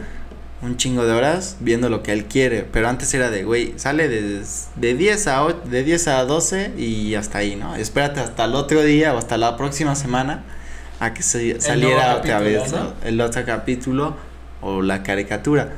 un 0.60 0.76
chingo 0.76 1.06
de 1.06 1.12
horas 1.12 1.56
viendo 1.60 1.88
lo 1.88 2.02
que 2.02 2.12
él 2.12 2.26
quiere, 2.26 2.62
pero 2.70 2.86
antes 2.86 3.12
era 3.14 3.30
de, 3.30 3.42
güey, 3.42 3.72
sale 3.76 4.06
de, 4.06 4.42
de 4.76 4.94
10 4.94 5.26
a 5.28 5.44
8, 5.44 5.62
de 5.64 5.82
10 5.82 6.08
a 6.08 6.24
12 6.24 6.74
y 6.76 7.14
hasta 7.14 7.38
ahí, 7.38 7.56
¿no? 7.56 7.74
Espérate 7.74 8.20
hasta 8.20 8.44
el 8.44 8.54
otro 8.54 8.82
día 8.82 9.14
o 9.14 9.18
hasta 9.18 9.38
la 9.38 9.56
próxima 9.56 9.94
semana 9.94 10.44
a 11.00 11.14
que 11.14 11.22
se 11.22 11.58
saliera 11.62 12.16
otra 12.16 12.40
vez 12.40 12.74
el 13.02 13.18
otro 13.18 13.46
capítulo 13.46 14.14
o 14.60 14.82
la 14.82 15.02
caricatura. 15.02 15.72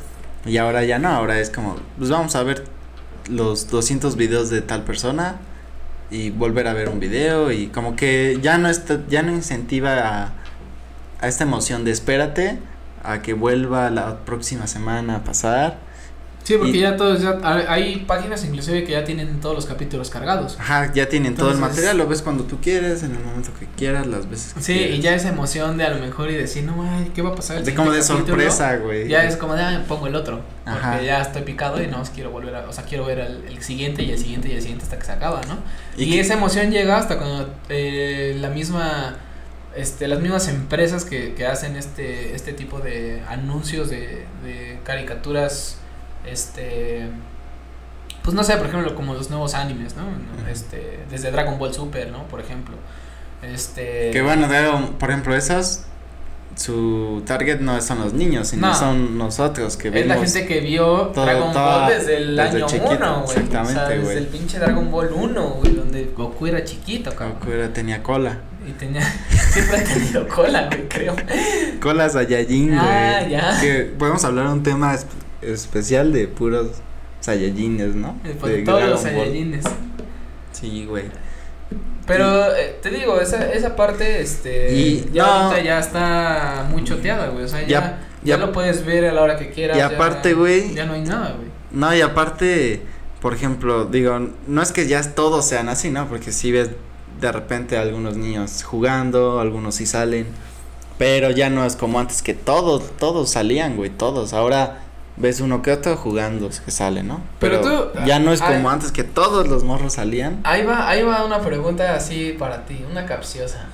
Y 0.45 0.57
ahora 0.57 0.83
ya 0.83 0.99
no, 0.99 1.11
ahora 1.11 1.38
es 1.38 1.50
como, 1.50 1.76
pues 1.99 2.11
vamos 2.11 2.35
a 2.35 2.43
ver 2.43 2.64
los 3.31 3.71
200 3.71 4.17
videos 4.17 4.50
de 4.50 4.61
tal 4.61 4.83
persona 4.83 5.37
y 6.11 6.31
volver 6.31 6.67
a 6.67 6.75
ver 6.75 6.88
un 6.88 6.99
video 6.99 7.53
y 7.53 7.69
como 7.69 7.95
que 7.95 8.41
ya 8.43 8.59
no 8.59 8.69
está, 8.69 8.99
ya 9.09 9.23
no 9.23 9.31
incentiva 9.31 10.25
a, 10.25 10.43
a 11.21 11.28
esta 11.28 11.44
emoción 11.44 11.85
de 11.85 11.90
espérate 11.90 12.59
a 13.02 13.23
que 13.23 13.35
vuelva 13.35 13.90
la 13.90 14.18
próxima 14.25 14.66
semana 14.66 15.16
a 15.16 15.25
pasar. 15.25 15.78
Sí, 16.42 16.56
porque 16.59 16.76
Y- 16.76 16.80
ya 16.80 16.94
todos, 16.99 17.23
ya, 17.23 17.38
hay 17.68 18.04
páginas 18.06 18.44
inclusive 18.44 18.85
que 18.85 18.92
ya 18.92 19.02
tienen 19.04 19.40
todos 19.40 19.54
los 19.54 19.64
capítulos 19.64 20.11
cargados. 20.11 20.59
Ajá, 20.61 20.92
ya 20.92 21.09
tienen 21.09 21.35
todo 21.35 21.49
el 21.49 21.54
Entonces- 21.54 21.76
material, 21.76 21.97
lo 21.97 22.06
ves 22.06 22.21
cuando 22.21 22.44
tú 22.44 22.59
quieres, 22.61 23.02
en 23.02 23.12
el 23.14 23.25
momento 23.25 23.50
que 23.59 23.64
quieras, 23.78 24.06
las 24.06 24.28
veces 24.28 24.52
que 24.52 24.61
Sí, 24.61 24.75
quieras. 24.75 24.99
y 24.99 25.00
ya 25.00 25.14
esa 25.14 25.30
emoción 25.30 25.78
de 25.78 25.85
a 25.85 25.90
lo 25.90 26.00
mejor 26.00 26.30
y 26.30 26.35
decir, 26.35 26.64
no, 26.64 26.83
ay, 26.83 27.12
¿qué 27.14 27.23
va 27.23 27.30
a 27.30 27.35
pasar? 27.35 27.56
el 27.59 27.64
de 27.64 27.75
como 27.75 27.90
de 27.92 28.00
capítulo?" 28.00 28.26
sorpresa, 28.26 28.76
güey. 28.76 29.09
Ya 29.09 29.25
es 29.25 29.37
como 29.38 29.54
de, 29.54 29.62
ah, 29.62 29.85
pongo 29.88 30.06
el 30.06 30.14
otro. 30.16 30.42
Porque 30.66 30.78
Ajá. 30.80 31.00
ya 31.02 31.23
estoy 31.23 31.42
picado 31.42 31.83
y 31.83 31.87
no 31.87 32.02
quiero 32.14 32.30
volver 32.30 32.54
a, 32.56 32.68
o 32.68 32.73
sea, 32.75 32.85
quiero 32.85 33.06
ver 33.06 33.21
el, 33.21 33.44
el 33.49 33.62
siguiente 33.62 34.02
y 34.02 34.11
el 34.11 34.18
siguiente 34.18 34.49
y 34.49 34.52
el 34.52 34.61
siguiente 34.61 34.85
hasta 34.85 34.99
que 34.99 35.04
se 35.06 35.12
acaba, 35.12 35.40
¿no? 35.49 35.56
Y, 35.97 36.11
que- 36.11 36.21
esa 36.21 36.35
emoción 36.35 36.71
llega 36.71 36.99
hasta 36.99 37.16
cuando 37.16 37.54
eh, 37.71 38.37
la 38.38 38.50
misma, 38.50 39.16
este, 39.76 40.09
las 40.09 40.21
mismas 40.21 40.49
empresas 40.49 41.04
que, 41.04 41.35
que 41.35 41.47
hacen 41.47 41.76
este, 41.76 42.35
este 42.35 42.52
tipo 42.52 42.78
de 42.81 43.23
anuncios 43.28 43.90
de, 43.90 44.25
de 44.45 44.78
caricaturas, 44.85 45.78
este, 46.26 47.09
pues 48.23 48.35
no 48.35 48.43
sé, 48.45 48.57
por 48.57 48.66
ejemplo, 48.66 48.95
como 48.95 49.14
los 49.14 49.31
nuevos 49.31 49.54
animes, 49.54 49.95
¿no? 49.97 50.04
Este, 50.50 51.00
desde 51.11 51.31
Dragon 51.31 51.59
Ball 51.59 51.75
Super, 51.75 52.11
¿no? 52.11 52.25
Por 52.28 52.40
ejemplo. 52.40 52.75
Este. 53.43 54.11
Que 54.11 54.23
bueno, 54.23 54.49
Dragon- 54.49 54.95
por 54.99 55.11
ejemplo, 55.11 55.37
esas, 55.37 55.85
su 56.57 57.23
target 57.26 57.61
no 57.61 57.78
son 57.83 57.99
los 58.00 58.14
niños, 58.14 58.49
sino 58.49 58.69
No. 58.69 58.75
son 58.75 59.19
nosotros 59.19 59.76
que 59.76 59.88
Es 59.88 59.95
vemos. 59.95 60.09
la 60.16 60.25
gente 60.25 60.47
que 60.47 60.61
vio 60.61 61.09
todo- 61.09 61.25
Dragon 61.26 61.52
toda- 61.52 61.81
Ball 61.81 61.99
desde 61.99 62.16
el 62.16 62.37
desde 62.37 62.57
año 62.57 62.66
chiquito, 62.66 62.90
1, 62.93 63.14
güey. 63.14 63.25
O 63.25 63.26
sea, 63.26 63.43
exactamente, 63.43 63.99
desde 63.99 64.19
el 64.19 64.26
pinche 64.28 64.59
Dragon 64.59 64.90
Ball 64.90 65.11
1, 65.12 65.49
güey, 65.61 65.75
donde 65.75 66.04
Goku 66.16 66.47
era 66.47 66.64
chiquito, 66.64 67.11
cabrón. 67.14 67.38
Goku 67.40 67.50
era- 67.52 67.73
tenía 67.73 68.02
cola. 68.02 68.38
Y 68.66 68.73
tenía, 68.73 69.02
siempre 69.50 69.76
ha 69.78 69.85
tenido 69.85 70.26
cola, 70.28 70.66
güey, 70.68 70.88
creo. 70.88 71.14
Cola 71.80 72.09
Saiyajin, 72.09 72.68
güey. 72.68 72.78
Ah, 72.80 73.26
ya. 73.28 73.61
Que 73.61 73.83
podemos 73.99 74.25
hablar 74.25 74.47
un 74.49 74.62
tema 74.62 74.94
esp- 74.94 75.06
especial 75.42 76.12
de 76.12 76.26
puros 76.28 76.68
Saiyajines, 77.21 77.94
¿no? 77.94 78.18
De 78.23 78.62
todos 78.62 78.83
los 78.83 79.02
Ball. 79.02 79.12
Saiyajines. 79.12 79.64
Sí, 80.52 80.87
güey. 80.87 81.04
Pero 82.06 82.54
eh, 82.54 82.78
te 82.83 82.90
digo, 82.90 83.18
esa, 83.21 83.50
esa 83.52 83.76
parte, 83.76 84.21
este, 84.21 84.75
Y- 84.75 85.11
ya 85.12 85.25
no. 85.25 85.33
ahorita 85.33 85.62
ya 85.64 85.78
está 85.78 86.66
muy 86.71 86.85
choteada, 86.85 87.28
güey. 87.28 87.44
O 87.44 87.49
sea, 87.49 87.66
ya, 87.66 88.00
Ya- 88.23 88.37
lo 88.37 88.52
puedes 88.52 88.85
ver 88.85 89.06
a 89.06 89.12
la 89.12 89.23
hora 89.23 89.37
que 89.38 89.50
quieras. 89.50 89.76
Y 89.76 89.80
aparte, 89.80 90.35
güey. 90.35 90.75
Ya 90.75 90.85
no 90.87 90.94
hay 90.94 91.02
nada, 91.02 91.33
güey. 91.37 91.49
No, 91.71 91.94
y 91.94 92.00
aparte, 92.02 92.83
por 93.21 93.35
ejemplo, 93.35 93.87
digo, 93.87 94.30
no 94.47 94.62
es 94.62 94.71
que 94.73 94.87
ya 94.87 95.02
todos 95.14 95.47
sean 95.47 95.68
así, 95.68 95.90
¿no? 95.90 96.06
Porque 96.09 96.30
si 96.30 96.52
ves 96.52 96.71
de 97.26 97.33
repente 97.33 97.76
algunos 97.78 98.16
niños 98.16 98.62
jugando, 98.62 99.40
algunos 99.40 99.75
sí 99.76 99.87
salen, 99.87 100.26
pero 100.99 101.31
ya 101.31 101.50
no 101.50 101.64
es 101.64 101.76
como 101.76 101.99
antes 102.00 102.23
que 102.23 102.35
todos, 102.35 102.97
todos 102.99 103.31
salían, 103.31 103.76
güey, 103.76 103.90
todos. 103.90 104.33
Ahora 104.33 104.81
ves 105.16 105.40
uno 105.40 105.62
que 105.62 105.73
otro 105.73 105.97
jugando 105.97 106.50
que 106.64 106.71
sale, 106.71 107.02
¿no? 107.02 107.21
Pero 107.40 107.61
tú- 107.61 107.99
ya 108.07 108.19
no 108.19 108.33
es 108.33 108.40
como 108.43 108.69
antes 108.71 108.93
que 108.93 109.04
todos 109.04 109.49
los 109.49 109.64
morros 109.64 109.95
salían. 109.95 110.40
Ahí 110.45 110.64
va, 110.64 110.88
ahí 110.88 111.02
va 111.02 111.25
una 111.25 111.40
pregunta 111.40 111.95
así 111.95 112.35
para 112.38 112.64
ti, 112.66 112.85
una 112.90 113.07
capciosa. 113.07 113.66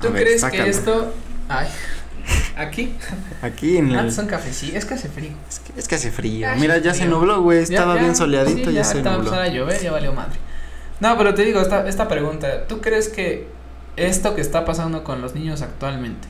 ¿Tú 0.00 0.08
A 0.08 0.12
crees 0.12 0.44
que 0.44 0.68
esto... 0.68 1.12
Ay, 1.48 1.66
aquí. 2.56 2.94
Aquí 3.42 3.76
en 3.78 3.94
Ah, 3.96 4.00
el, 4.02 4.12
son 4.12 4.26
cafecillos, 4.26 4.76
es 4.76 4.84
que 4.84 4.94
hace 4.94 5.08
frío. 5.08 5.32
es, 5.48 5.58
que, 5.60 5.80
es 5.80 5.88
que 5.88 5.94
hace 5.96 6.10
frío. 6.10 6.48
Ay, 6.48 6.60
Mira, 6.60 6.78
ya 6.78 6.92
se 6.94 7.00
frío. 7.00 7.10
nubló, 7.16 7.42
güey, 7.42 7.58
Ya- 7.58 7.62
estaba 7.64 7.94
ya, 7.96 8.00
bien 8.02 8.14
soleadito, 8.16 8.70
sí, 8.70 8.74
ya, 8.76 8.84
se 8.84 8.98
está 8.98 9.10
nubló. 9.12 9.24
empezando 9.30 9.42
a 9.50 9.54
llover, 9.54 9.82
ya 9.82 9.92
valió 9.92 10.12
madre. 10.12 10.38
No, 11.00 11.16
pero 11.16 11.34
te 11.34 11.44
digo, 11.44 11.60
esta, 11.60 11.88
esta 11.88 12.08
pregunta, 12.08 12.66
¿tú 12.66 12.80
crees 12.80 13.08
que 13.08 13.48
esto 13.96 14.34
que 14.34 14.40
está 14.40 14.64
pasando 14.64 15.02
con 15.02 15.20
los 15.22 15.34
niños 15.34 15.62
actualmente 15.62 16.28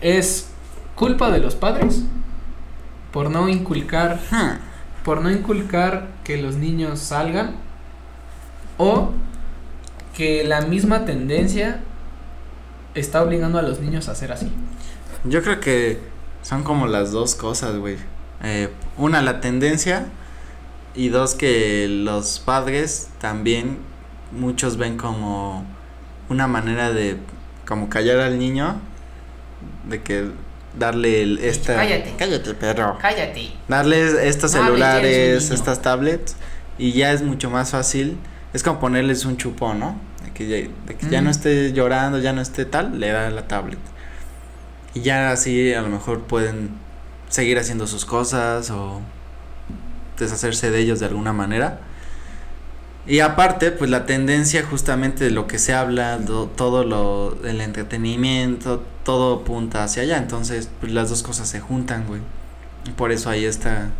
es 0.00 0.48
culpa 0.94 1.30
de 1.30 1.40
los 1.40 1.54
padres? 1.56 2.02
Por 3.12 3.30
no 3.30 3.48
inculcar, 3.48 4.20
por 5.04 5.20
no 5.20 5.30
inculcar 5.30 6.08
que 6.24 6.36
los 6.36 6.56
niños 6.56 7.00
salgan 7.00 7.56
o 8.76 9.12
que 10.16 10.44
la 10.44 10.62
misma 10.62 11.04
tendencia 11.04 11.80
está 12.94 13.22
obligando 13.22 13.58
a 13.58 13.62
los 13.62 13.80
niños 13.80 14.08
a 14.08 14.14
ser 14.14 14.32
así. 14.32 14.50
Yo 15.24 15.42
creo 15.42 15.60
que 15.60 16.00
son 16.42 16.62
como 16.62 16.86
las 16.86 17.10
dos 17.10 17.34
cosas, 17.34 17.76
güey. 17.76 17.96
Eh, 18.42 18.68
una, 18.96 19.22
la 19.22 19.40
tendencia. 19.40 20.06
Y 20.94 21.08
dos, 21.08 21.34
que 21.34 21.86
los 21.88 22.38
padres 22.38 23.08
también, 23.20 23.78
muchos 24.32 24.76
ven 24.76 24.96
como 24.96 25.64
una 26.28 26.46
manera 26.46 26.92
de 26.92 27.18
como 27.66 27.88
callar 27.88 28.20
al 28.20 28.38
niño. 28.38 28.80
De 29.88 30.02
que 30.02 30.30
darle 30.78 31.22
el, 31.22 31.38
esta... 31.38 31.74
Cállate. 31.76 32.14
Cállate, 32.18 32.54
perro. 32.54 32.98
Cállate. 33.00 33.50
Darles 33.68 34.14
estos 34.14 34.54
No 34.54 34.64
celulares, 34.64 35.50
estas 35.50 35.82
tablets. 35.82 36.36
Y 36.78 36.92
ya 36.92 37.12
es 37.12 37.22
mucho 37.22 37.50
más 37.50 37.70
fácil. 37.70 38.18
Es 38.52 38.62
como 38.62 38.80
ponerles 38.80 39.24
un 39.24 39.36
chupón, 39.36 39.80
¿no? 39.80 39.98
De 40.24 40.32
que 40.32 40.46
ya, 40.48 40.56
de 40.86 40.94
que 40.96 41.08
ya 41.08 41.20
no 41.20 41.30
esté 41.30 41.72
llorando, 41.72 42.18
ya 42.18 42.32
no 42.32 42.40
esté 42.40 42.64
tal, 42.64 43.00
le 43.00 43.08
da 43.08 43.30
la 43.30 43.48
tablet. 43.48 43.78
Y 44.94 45.00
ya 45.00 45.30
así 45.32 45.72
a 45.74 45.82
lo 45.82 45.88
mejor 45.88 46.22
pueden 46.22 46.70
seguir 47.28 47.58
haciendo 47.58 47.86
sus 47.86 48.04
cosas 48.04 48.70
o 48.70 49.00
deshacerse 50.18 50.70
de 50.70 50.78
ellos 50.80 51.00
de 51.00 51.06
alguna 51.06 51.32
manera. 51.32 51.80
Y 53.06 53.20
aparte, 53.20 53.70
pues 53.70 53.90
la 53.90 54.06
tendencia 54.06 54.64
justamente 54.64 55.24
de 55.24 55.30
lo 55.30 55.46
que 55.46 55.58
se 55.58 55.74
habla, 55.74 56.16
do- 56.18 56.46
todo 56.46 56.84
lo, 56.84 57.36
el 57.44 57.60
entretenimiento, 57.60 58.82
todo 59.04 59.40
apunta 59.42 59.84
hacia 59.84 60.02
allá. 60.04 60.16
Entonces, 60.16 60.70
pues 60.80 60.92
las 60.92 61.10
dos 61.10 61.22
cosas 61.22 61.48
se 61.48 61.60
juntan, 61.60 62.06
güey. 62.06 62.22
Y 62.86 62.90
por 62.92 63.12
eso 63.12 63.28
ahí 63.28 63.44
está, 63.44 63.90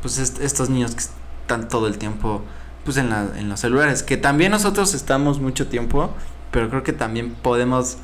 pues 0.00 0.18
est- 0.18 0.40
estos 0.40 0.70
niños 0.70 0.94
que 0.96 1.02
están 1.02 1.68
todo 1.68 1.86
el 1.86 1.98
tiempo, 1.98 2.42
pues 2.84 2.96
en, 2.96 3.10
la, 3.10 3.28
en 3.36 3.48
los 3.48 3.60
celulares. 3.60 4.02
Que 4.02 4.16
también 4.16 4.50
nosotros 4.50 4.92
estamos 4.94 5.38
mucho 5.38 5.68
tiempo, 5.68 6.10
pero 6.50 6.68
creo 6.68 6.82
que 6.82 6.92
también 6.92 7.34
podemos, 7.34 7.98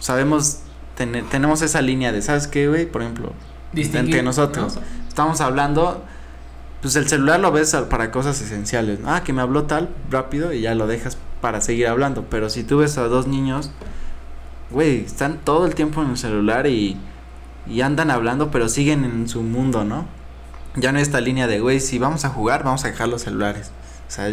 sabemos, 0.00 0.58
tener, 0.96 1.24
tenemos 1.28 1.62
esa 1.62 1.80
línea 1.80 2.10
de, 2.10 2.22
¿sabes 2.22 2.48
qué, 2.48 2.66
güey? 2.66 2.86
Por 2.90 3.02
ejemplo, 3.02 3.32
entre 3.72 4.22
nosotros. 4.24 4.76
¿no? 4.76 4.82
estamos 5.08 5.40
hablando, 5.40 6.04
pues 6.86 6.96
el 6.96 7.08
celular 7.08 7.40
lo 7.40 7.50
ves 7.52 7.76
para 7.90 8.10
cosas 8.10 8.40
esenciales. 8.40 9.00
¿no? 9.00 9.10
Ah, 9.12 9.24
que 9.24 9.32
me 9.32 9.42
habló 9.42 9.64
tal, 9.64 9.88
rápido, 10.10 10.52
y 10.52 10.60
ya 10.60 10.74
lo 10.74 10.86
dejas 10.86 11.18
para 11.40 11.60
seguir 11.60 11.88
hablando. 11.88 12.26
Pero 12.30 12.48
si 12.48 12.62
tú 12.62 12.78
ves 12.78 12.96
a 12.98 13.02
dos 13.08 13.26
niños, 13.26 13.70
güey, 14.70 15.04
están 15.04 15.38
todo 15.42 15.66
el 15.66 15.74
tiempo 15.74 16.02
en 16.02 16.10
el 16.10 16.16
celular 16.16 16.66
y, 16.66 16.96
y 17.68 17.80
andan 17.80 18.10
hablando, 18.10 18.50
pero 18.50 18.68
siguen 18.68 19.04
en 19.04 19.28
su 19.28 19.42
mundo, 19.42 19.84
¿no? 19.84 20.06
Ya 20.76 20.92
no 20.92 20.98
hay 20.98 21.02
esta 21.02 21.20
línea 21.20 21.46
de, 21.46 21.60
güey, 21.60 21.80
si 21.80 21.98
vamos 21.98 22.24
a 22.24 22.28
jugar, 22.28 22.62
vamos 22.62 22.84
a 22.84 22.88
dejar 22.88 23.08
los 23.08 23.22
celulares. 23.22 23.70
O 24.08 24.10
sea, 24.10 24.32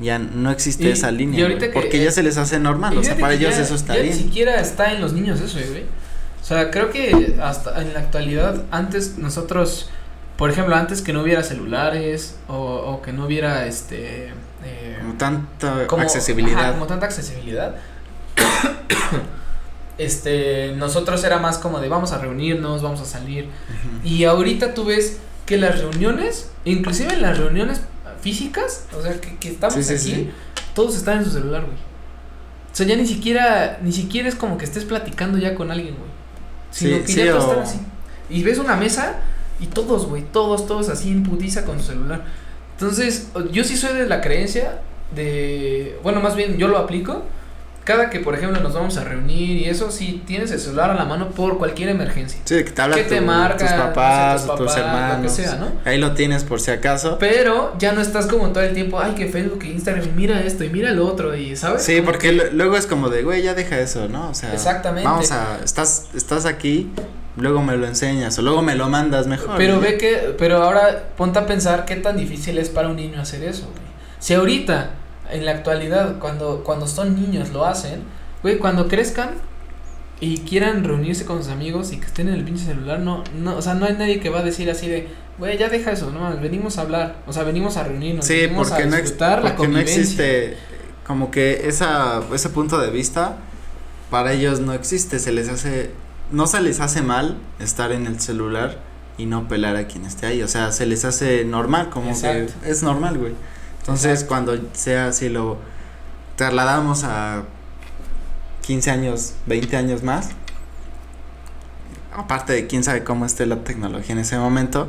ya 0.00 0.18
no 0.18 0.50
existe 0.50 0.84
Y- 0.84 0.92
esa 0.92 1.10
línea. 1.10 1.48
porque 1.72 2.02
ya 2.02 2.10
se 2.10 2.22
les 2.22 2.36
hace 2.36 2.58
normal, 2.58 2.98
o 2.98 3.04
sea, 3.04 3.16
para 3.16 3.34
ellos 3.34 3.56
ya- 3.56 3.62
eso 3.62 3.74
está 3.74 3.94
ya 3.96 4.02
bien. 4.02 4.16
Ni 4.16 4.22
siquiera 4.22 4.60
está 4.60 4.92
en 4.92 5.00
los 5.00 5.12
niños 5.12 5.40
eso, 5.40 5.58
güey. 5.70 5.84
O 6.42 6.44
sea, 6.44 6.70
creo 6.70 6.90
que 6.90 7.38
hasta 7.42 7.80
en 7.80 7.92
la 7.94 8.00
actualidad, 8.00 8.64
antes 8.70 9.18
nosotros, 9.18 9.88
por 10.40 10.50
ejemplo, 10.50 10.74
antes 10.74 11.02
que 11.02 11.12
no 11.12 11.20
hubiera 11.22 11.42
celulares 11.44 12.34
o, 12.48 12.54
o 12.56 13.02
que 13.02 13.12
no 13.12 13.26
hubiera 13.26 13.66
este. 13.66 14.28
eh, 14.64 14.96
Como 15.00 15.14
tanta 15.14 15.86
como- 15.86 16.02
accesibilidad. 16.02 16.58
ajá, 16.60 16.72
como 16.72 16.86
tanta 16.86 17.06
accesibilidad. 17.06 17.76
este, 19.98 20.74
nosotros 20.76 21.22
era 21.24 21.38
más 21.38 21.58
como 21.58 21.78
de 21.80 21.88
vamos 21.88 22.12
a 22.12 22.18
reunirnos, 22.18 22.82
vamos 22.82 23.00
a 23.00 23.04
salir. 23.04 23.48
Y 24.02 24.24
ahorita 24.24 24.74
tú 24.74 24.84
ves 24.86 25.18
que 25.46 25.56
las 25.58 25.78
reuniones, 25.78 26.50
inclusive 26.64 27.16
las 27.16 27.38
reuniones 27.38 27.82
físicas, 28.22 28.86
o 28.96 29.02
sea, 29.02 29.20
que, 29.20 29.36
que 29.36 29.48
estamos 29.50 29.74
Sí, 29.74 29.82
sí, 29.84 29.92
aquí, 29.94 30.22
sí. 30.24 30.30
todos 30.74 30.96
están 30.96 31.18
en 31.18 31.24
su 31.24 31.30
celular, 31.32 31.62
güey. 31.62 31.76
O 32.72 32.74
sea, 32.74 32.86
ya 32.86 32.96
ni 32.96 33.06
siquiera, 33.06 33.78
ni 33.82 33.92
siquiera 33.92 34.28
es 34.28 34.34
como 34.36 34.56
que 34.56 34.64
estés 34.64 34.84
platicando 34.84 35.38
ya 35.38 35.54
con 35.54 35.70
alguien, 35.70 35.96
güey. 35.96 36.10
Sino 36.70 37.04
que 37.04 37.12
ya 37.12 37.34
o- 37.36 37.38
están 37.40 37.58
así. 37.62 37.80
Y 38.30 38.42
ves 38.42 38.58
una 38.58 38.76
mesa 38.76 39.16
y 39.60 39.66
todos, 39.66 40.06
güey, 40.06 40.22
todos, 40.32 40.66
todos 40.66 40.88
así 40.88 41.10
en 41.10 41.22
putiza 41.22 41.64
con 41.64 41.78
su 41.80 41.86
celular. 41.86 42.24
Entonces, 42.72 43.28
yo 43.52 43.62
sí 43.64 43.76
soy 43.76 43.94
de 43.96 44.06
la 44.06 44.20
creencia 44.20 44.78
de, 45.14 45.98
bueno, 46.02 46.20
más 46.20 46.34
bien 46.36 46.56
yo 46.58 46.68
lo 46.68 46.78
aplico. 46.78 47.22
Cada 47.82 48.10
que, 48.10 48.20
por 48.20 48.34
ejemplo, 48.34 48.60
nos 48.60 48.74
vamos 48.74 48.98
a 48.98 49.04
reunir 49.04 49.56
y 49.56 49.64
eso, 49.64 49.90
si 49.90 50.22
tienes 50.26 50.50
el 50.52 50.60
celular 50.60 50.90
a 50.90 50.94
la 50.94 51.06
mano 51.06 51.30
por 51.30 51.58
cualquier 51.58 51.88
emergencia. 51.88 52.38
Sí, 52.44 52.56
que 52.62 52.70
te 52.70 52.82
habla 52.82 52.94
¿Qué 52.94 53.04
te 53.04 53.18
tu- 53.18 53.24
marca? 53.24 53.56
tus 53.56 53.70
No 53.70 53.76
sé, 53.76 53.82
papás, 53.82 54.46
tus 54.46 54.56
tus 54.56 54.66
papás, 54.66 54.76
lo 54.76 54.82
que 54.84 54.90
hermanos. 55.08 55.32
sea, 55.32 55.54
¿no? 55.56 55.72
Ahí 55.84 55.98
lo 55.98 56.12
tienes 56.12 56.44
por 56.44 56.60
si 56.60 56.70
acaso. 56.70 57.16
Pero 57.18 57.74
ya 57.78 57.92
no 57.92 58.00
estás 58.02 58.26
como 58.26 58.50
todo 58.50 58.62
el 58.62 58.74
tiempo, 58.74 59.00
ay, 59.00 59.12
que 59.14 59.26
Facebook, 59.26 59.60
que 59.60 59.68
Instagram, 59.72 60.06
mira 60.14 60.40
esto 60.42 60.62
y 60.62 60.68
mira 60.68 60.92
lo 60.92 61.06
otro, 61.08 61.34
y 61.34 61.56
¿sabes? 61.56 61.82
Sí, 61.82 62.00
porque 62.02 62.28
que- 62.28 62.32
lu- 62.34 62.52
luego 62.52 62.76
es 62.76 62.86
como 62.86 63.08
de, 63.08 63.22
güey, 63.22 63.42
ya 63.42 63.54
deja 63.54 63.78
eso, 63.80 64.08
¿no? 64.08 64.28
O 64.30 64.34
sea, 64.34 64.52
Exactamente. 64.52 65.08
vamos 65.08 65.32
a, 65.32 65.58
estás, 65.64 66.06
estás 66.14 66.44
aquí, 66.44 66.90
luego 67.40 67.62
me 67.62 67.76
lo 67.76 67.86
enseñas 67.86 68.38
o 68.38 68.42
luego 68.42 68.62
me 68.62 68.74
lo 68.74 68.88
mandas 68.88 69.26
mejor. 69.26 69.56
Pero 69.56 69.76
¿no? 69.76 69.80
ve 69.80 69.98
que, 69.98 70.34
pero 70.38 70.62
ahora 70.62 71.08
ponte 71.16 71.38
a 71.38 71.46
pensar 71.46 71.84
qué 71.84 71.96
tan 71.96 72.16
difícil 72.16 72.58
es 72.58 72.68
para 72.68 72.88
un 72.88 72.96
niño 72.96 73.20
hacer 73.20 73.42
eso, 73.42 73.64
güey. 73.66 73.90
Si 74.18 74.34
ahorita, 74.34 74.90
en 75.30 75.44
la 75.44 75.52
actualidad, 75.52 76.18
cuando, 76.18 76.62
cuando 76.64 76.86
son 76.86 77.14
niños 77.20 77.50
lo 77.50 77.64
hacen, 77.64 78.02
güey, 78.42 78.58
cuando 78.58 78.88
crezcan 78.88 79.30
y 80.20 80.38
quieran 80.38 80.84
reunirse 80.84 81.24
con 81.24 81.38
sus 81.42 81.50
amigos 81.50 81.92
y 81.92 81.96
que 81.96 82.06
estén 82.06 82.28
en 82.28 82.34
el 82.34 82.44
pinche 82.44 82.64
celular, 82.66 83.00
no, 83.00 83.24
no, 83.34 83.56
o 83.56 83.62
sea, 83.62 83.74
no 83.74 83.86
hay 83.86 83.94
nadie 83.94 84.20
que 84.20 84.28
va 84.28 84.40
a 84.40 84.42
decir 84.42 84.70
así 84.70 84.88
de, 84.88 85.08
güey, 85.38 85.56
ya 85.56 85.70
deja 85.70 85.92
eso, 85.92 86.10
no, 86.10 86.36
venimos 86.38 86.76
a 86.76 86.82
hablar, 86.82 87.16
o 87.26 87.32
sea, 87.32 87.42
venimos 87.44 87.78
a 87.78 87.84
reunirnos, 87.84 88.26
Sí, 88.26 88.34
venimos 88.42 88.68
porque 88.68 88.82
a 88.82 88.86
no, 88.86 88.96
disfrutar 88.96 89.42
la 89.42 89.56
porque 89.56 89.68
no 89.68 89.74
convivencia. 89.78 90.00
existe 90.02 90.56
como 91.06 91.30
que 91.30 91.66
esa, 91.66 92.22
ese 92.34 92.50
punto 92.50 92.78
de 92.78 92.90
vista 92.90 93.36
para 94.10 94.32
ellos 94.32 94.60
no 94.60 94.74
existe, 94.74 95.18
se 95.18 95.32
les 95.32 95.48
hace, 95.48 95.90
no 96.32 96.46
se 96.46 96.60
les 96.60 96.80
hace 96.80 97.02
mal 97.02 97.36
estar 97.58 97.92
en 97.92 98.06
el 98.06 98.20
celular 98.20 98.78
y 99.18 99.26
no 99.26 99.48
pelar 99.48 99.76
a 99.76 99.86
quien 99.86 100.04
esté 100.04 100.26
ahí, 100.26 100.42
o 100.42 100.48
sea, 100.48 100.72
se 100.72 100.86
les 100.86 101.04
hace 101.04 101.44
normal, 101.44 101.90
como 101.90 102.10
Exacto. 102.10 102.52
que 102.62 102.70
es 102.70 102.82
normal, 102.82 103.18
güey. 103.18 103.34
Entonces, 103.80 104.22
Exacto. 104.22 104.28
cuando 104.28 104.58
sea, 104.72 105.12
si 105.12 105.28
lo 105.28 105.58
trasladamos 106.36 107.04
a 107.04 107.42
15 108.62 108.90
años, 108.90 109.34
20 109.46 109.76
años 109.76 110.02
más, 110.02 110.30
aparte 112.14 112.52
de 112.52 112.66
quién 112.66 112.82
sabe 112.82 113.04
cómo 113.04 113.26
esté 113.26 113.46
la 113.46 113.62
tecnología 113.64 114.12
en 114.12 114.20
ese 114.20 114.38
momento, 114.38 114.88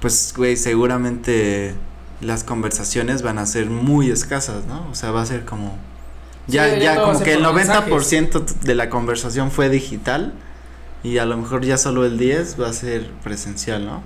pues, 0.00 0.32
güey, 0.36 0.56
seguramente 0.56 1.74
las 2.20 2.44
conversaciones 2.44 3.22
van 3.22 3.38
a 3.38 3.46
ser 3.46 3.66
muy 3.66 4.10
escasas, 4.10 4.64
¿no? 4.66 4.88
O 4.90 4.94
sea, 4.94 5.10
va 5.10 5.22
a 5.22 5.26
ser 5.26 5.44
como... 5.44 5.76
Ya, 6.46 6.70
Sí, 6.74 6.80
ya 6.80 7.02
como 7.02 7.18
que 7.20 7.34
el 7.34 7.42
por 7.42 7.54
90% 7.56 8.60
de 8.60 8.74
la 8.74 8.88
conversación 8.88 9.50
fue 9.50 9.68
digital 9.68 10.32
y 11.06 11.18
a 11.18 11.24
lo 11.24 11.36
mejor 11.36 11.64
ya 11.64 11.78
solo 11.78 12.04
el 12.04 12.18
10 12.18 12.60
va 12.60 12.68
a 12.68 12.72
ser 12.72 13.10
presencial, 13.22 13.86
¿no? 13.86 14.02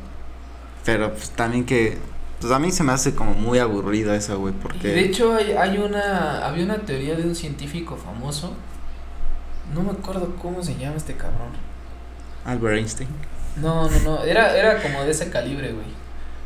Pero 0.84 1.12
pues 1.14 1.30
también 1.30 1.64
que... 1.64 1.96
Pues 2.40 2.52
a 2.52 2.58
mí 2.58 2.70
se 2.72 2.82
me 2.82 2.92
hace 2.92 3.14
como 3.14 3.32
muy 3.32 3.58
aburrido 3.58 4.12
eso, 4.12 4.38
güey, 4.38 4.52
porque... 4.52 4.88
De 4.88 5.00
hecho, 5.00 5.34
hay, 5.34 5.52
hay 5.52 5.78
una, 5.78 6.46
había 6.46 6.64
una 6.64 6.76
teoría 6.78 7.14
de 7.14 7.22
un 7.22 7.34
científico 7.34 7.96
famoso, 7.96 8.52
no 9.74 9.82
me 9.82 9.92
acuerdo 9.92 10.34
cómo 10.36 10.62
se 10.62 10.76
llama 10.76 10.96
este 10.96 11.14
cabrón. 11.14 11.52
Albert 12.44 12.76
Einstein. 12.76 13.08
No, 13.56 13.88
no, 13.88 13.98
no, 14.00 14.24
era, 14.24 14.54
era 14.54 14.82
como 14.82 15.02
de 15.02 15.10
ese 15.10 15.30
calibre, 15.30 15.72
güey. 15.72 15.86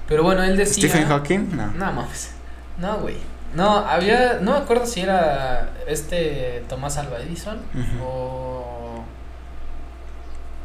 Pero 0.07 0.23
bueno, 0.23 0.45
él 0.45 0.57
decía... 0.57 0.89
Stephen 0.89 1.09
Hawking, 1.09 1.57
no. 1.57 1.67
No 1.73 1.93
mames. 1.93 2.31
No, 2.79 2.99
güey. 2.99 3.17
No, 3.55 3.79
había, 3.79 4.39
no 4.41 4.53
me 4.53 4.59
acuerdo 4.59 4.87
si 4.87 5.01
era 5.01 5.75
este 5.87 6.65
Tomás 6.69 6.97
Alva 6.97 7.19
Edison 7.19 7.59
o 8.05 8.64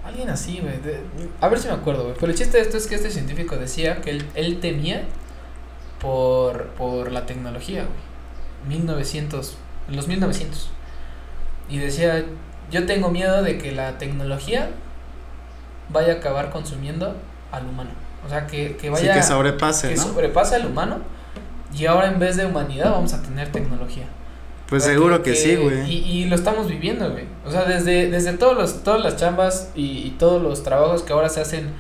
alguien 0.10 0.30
así, 0.30 0.60
güey. 0.60 0.74
A 1.42 1.48
ver 1.48 1.60
si 1.60 1.68
me 1.68 1.74
acuerdo, 1.74 2.04
güey. 2.04 2.16
Pero 2.20 2.32
el 2.32 2.38
chiste 2.38 2.58
de 2.58 2.64
esto 2.64 2.78
es 2.78 2.88
que 2.88 2.96
este 2.96 3.10
científico 3.12 3.56
decía 3.56 4.02
que 4.02 4.12
él, 4.12 4.26
él 4.36 4.60
temía 4.60 5.04
por, 6.02 6.68
por 6.70 7.12
la 7.12 7.26
tecnología, 7.26 7.84
güey. 7.84 8.78
1900, 8.78 9.58
en 9.90 9.96
los 9.96 10.08
1900. 10.08 10.70
Y 11.70 11.78
decía, 11.78 12.26
yo 12.72 12.86
tengo 12.86 13.10
miedo 13.10 13.42
de 13.44 13.58
que 13.58 13.72
la 13.72 13.98
tecnología 13.98 14.70
vaya 15.90 16.14
a 16.14 16.16
acabar 16.18 16.50
consumiendo 16.52 17.16
al 17.52 17.66
humano. 17.66 17.92
O 18.26 18.30
sea, 18.30 18.48
que, 18.48 18.76
que 18.76 18.88
Sí, 18.88 18.90
vaya 18.90 19.14
que 19.14 19.24
sobrepase, 19.24 19.90
que 19.90 19.96
¿no? 19.96 20.04
sobrepasa 20.04 20.58
al 20.58 20.66
humano 20.66 20.98
y 21.74 21.86
ahora 21.86 22.08
en 22.08 22.20
vez 22.20 22.36
de 22.36 22.46
humanidad 22.46 22.92
vamos 22.92 23.14
a 23.14 23.22
tener 23.22 23.52
tecnología. 23.52 24.06
Pues 24.70 24.84
seguro 24.84 25.24
que, 25.24 25.36
sí, 25.36 25.56
güey. 25.56 25.92
Y, 25.92 25.98
y 25.98 26.26
lo 26.26 26.36
estamos 26.36 26.68
viviendo, 26.68 27.10
güey. 27.12 27.26
O 27.46 27.52
sea, 27.52 27.66
desde, 27.66 28.10
desde 28.10 28.34
todos 28.34 28.56
los, 28.56 28.84
todas 28.84 29.02
las 29.02 29.16
chambas 29.18 29.72
y, 29.76 30.00
y 30.06 30.12
todos 30.20 30.42
los 30.42 30.62
trabajos 30.64 31.02
que 31.04 31.12
ahora 31.14 31.30
se 31.30 31.42
hacen 31.42 31.72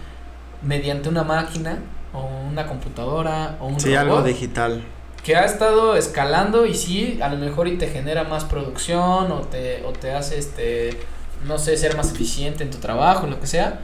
mediante 0.64 1.08
una 1.10 1.24
máquina 1.24 1.78
o 2.14 2.28
una 2.50 2.66
computadora 2.66 3.58
o 3.62 3.68
un 3.68 3.80
Sí, 3.80 3.94
algo 3.96 4.24
digital. 4.24 4.82
que 5.24 5.36
ha 5.36 5.46
estado 5.46 5.96
escalando 5.96 6.66
y 6.66 6.74
sí, 6.74 7.20
a 7.22 7.30
lo 7.30 7.38
mejor 7.38 7.68
y 7.68 7.78
te 7.78 7.88
genera 7.88 8.24
más 8.24 8.46
producción 8.46 9.32
o 9.32 9.42
te, 9.42 9.84
o 9.86 9.92
te 9.92 10.12
hace, 10.14 10.40
este, 10.40 11.00
no 11.46 11.60
sé, 11.60 11.78
ser 11.78 11.96
más 11.96 12.12
eficiente 12.12 12.64
en 12.64 12.72
tu 12.72 12.80
trabajo, 12.80 13.28
lo 13.28 13.40
que 13.40 13.46
sea. 13.48 13.82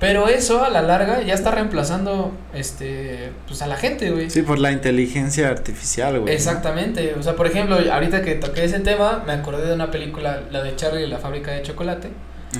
Pero 0.00 0.28
eso 0.28 0.62
a 0.64 0.70
la 0.70 0.82
larga 0.82 1.22
ya 1.22 1.34
está 1.34 1.50
reemplazando, 1.52 2.32
este, 2.52 3.30
pues 3.46 3.62
a 3.62 3.66
la 3.66 3.76
gente, 3.76 4.10
güey. 4.10 4.28
Sí, 4.28 4.42
por 4.42 4.58
la 4.58 4.72
inteligencia 4.72 5.48
artificial, 5.48 6.14
güey. 6.20 6.24
¿no? 6.26 6.30
Exactamente, 6.32 7.14
o 7.18 7.22
sea, 7.22 7.36
por 7.36 7.46
ejemplo, 7.46 7.78
ahorita 7.92 8.22
que 8.22 8.34
toqué 8.34 8.64
ese 8.64 8.80
tema, 8.80 9.22
me 9.26 9.32
acordé 9.32 9.66
de 9.66 9.74
una 9.74 9.90
película, 9.90 10.42
la 10.50 10.62
de 10.62 10.74
Charlie 10.76 11.04
y 11.04 11.06
la 11.06 11.18
fábrica 11.18 11.52
de 11.52 11.62
chocolate, 11.62 12.10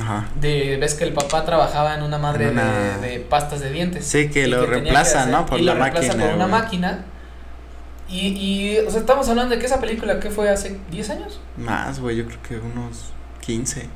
Ajá. 0.00 0.26
de, 0.40 0.76
ves 0.80 0.94
que 0.94 1.04
el 1.04 1.12
papá 1.12 1.44
trabajaba 1.44 1.94
en 1.96 2.02
una 2.02 2.18
madre 2.18 2.48
una- 2.50 2.98
De, 3.00 3.08
de 3.08 3.20
pastas 3.20 3.60
de 3.60 3.70
dientes. 3.72 4.06
Sí, 4.06 4.30
que 4.30 4.46
lo 4.46 4.60
que 4.60 4.66
reemplaza, 4.66 5.22
hacer- 5.22 5.32
¿no? 5.32 5.44
Por 5.44 5.58
y 5.60 5.64
la 5.64 5.74
lo 5.74 5.80
reemplaza 5.82 6.08
máquina. 6.08 6.26
por 6.26 6.34
una 6.36 6.46
güey. 6.46 6.60
máquina. 6.62 7.04
Y, 8.08 8.28
y, 8.28 8.78
o 8.86 8.90
sea, 8.90 9.00
estamos 9.00 9.28
hablando 9.28 9.54
de 9.54 9.60
que 9.60 9.66
esa 9.66 9.80
película, 9.80 10.20
¿qué 10.20 10.30
fue? 10.30 10.48
¿Hace 10.50 10.78
10 10.90 11.10
años? 11.10 11.40
Más, 11.56 11.98
güey, 12.00 12.16
yo 12.16 12.26
creo 12.26 12.40
que 12.42 12.56
unos 12.58 13.06
15. 13.40 13.88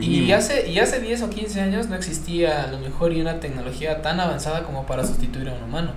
Y 0.00 0.32
hace, 0.32 0.68
y 0.68 0.78
hace 0.78 1.00
10 1.00 1.22
o 1.22 1.30
15 1.30 1.60
años 1.60 1.88
no 1.88 1.96
existía 1.96 2.64
a 2.64 2.66
lo 2.66 2.78
mejor 2.78 3.12
y 3.12 3.20
una 3.20 3.40
tecnología 3.40 4.02
tan 4.02 4.20
avanzada 4.20 4.64
como 4.64 4.84
para 4.86 5.04
sustituir 5.06 5.48
a 5.48 5.54
un 5.54 5.62
humano. 5.64 5.92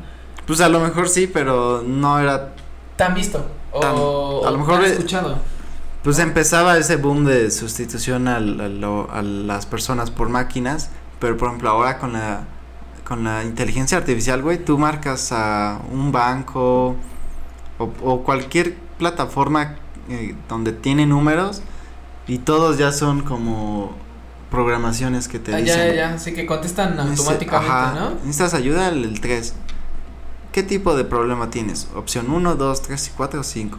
Pues 0.47 0.61
a 0.61 0.69
lo 0.69 0.79
mejor 0.79 1.09
sí, 1.09 1.27
pero 1.27 1.83
no 1.85 2.17
era. 2.19 2.53
¿Tan 2.95 3.13
visto? 3.13 3.45
O, 3.71 3.79
Tan- 3.79 3.93
o 3.95 4.47
a 4.47 4.51
lo 4.51 4.57
mejor 4.57 4.75
tan 4.75 4.83
de- 4.83 4.89
escuchado. 4.91 5.37
Pues 6.03 6.17
empezaba 6.19 6.77
ese 6.77 6.95
boom 6.95 7.25
de 7.25 7.51
sustitución 7.51 8.27
al- 8.29 8.61
a, 8.61 8.69
lo- 8.69 9.11
a 9.11 9.21
las 9.21 9.65
personas 9.65 10.11
por 10.11 10.29
máquinas, 10.29 10.89
pero 11.19 11.35
por 11.37 11.49
ejemplo 11.49 11.69
ahora 11.69 11.97
con 11.99 12.13
la 12.13 12.45
con 13.03 13.23
la 13.23 13.43
inteligencia 13.43 13.97
artificial, 13.97 14.41
güey, 14.43 14.63
tú 14.63 14.77
marcas 14.77 15.31
a 15.31 15.79
un 15.91 16.11
banco 16.11 16.95
o, 17.79 17.89
o 18.03 18.23
cualquier 18.23 18.75
plataforma 18.99 19.75
eh, 20.09 20.35
donde 20.47 20.73
tiene 20.73 21.07
números 21.07 21.63
y 22.29 22.37
todos 22.37 22.77
ya 22.77 22.91
son 22.93 23.21
como 23.23 23.91
programaciones 24.49 25.27
que 25.27 25.39
te 25.39 25.53
Ah, 25.53 25.57
dicen. 25.57 25.77
ya, 25.77 25.87
ya, 25.87 26.11
ya, 26.11 26.17
sí 26.19 26.33
que 26.33 26.45
contestan 26.45 26.99
automáticamente, 26.99 27.71
ajá, 27.71 27.93
¿no? 27.99 28.09
Necesitas 28.23 28.53
ayuda 28.53 28.89
el 28.89 29.19
3. 29.19 29.53
¿Qué 30.51 30.63
tipo 30.63 30.95
de 30.95 31.03
problema 31.03 31.49
tienes? 31.51 31.87
Opción 31.95 32.31
1, 32.31 32.55
2, 32.55 32.81
3 32.81 33.07
y 33.07 33.11
4 33.11 33.41
o 33.41 33.43
5. 33.43 33.77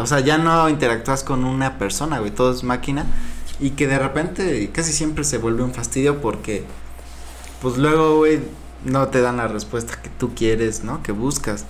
O 0.00 0.06
sea, 0.06 0.20
ya 0.20 0.38
no 0.38 0.68
interactúas 0.68 1.24
con 1.24 1.44
una 1.44 1.78
persona, 1.78 2.18
güey, 2.18 2.30
todo 2.30 2.52
es 2.52 2.62
máquina. 2.62 3.06
Y 3.60 3.70
que 3.70 3.86
de 3.86 3.98
repente 3.98 4.70
casi 4.72 4.92
siempre 4.92 5.24
se 5.24 5.38
vuelve 5.38 5.62
un 5.62 5.72
fastidio 5.72 6.20
porque, 6.20 6.64
pues 7.60 7.76
luego, 7.78 8.16
güey, 8.18 8.40
no 8.84 9.08
te 9.08 9.20
dan 9.20 9.36
la 9.36 9.48
respuesta 9.48 10.00
que 10.02 10.08
tú 10.10 10.34
quieres, 10.34 10.82
¿no? 10.84 11.02
Que 11.02 11.12
buscas. 11.12 11.64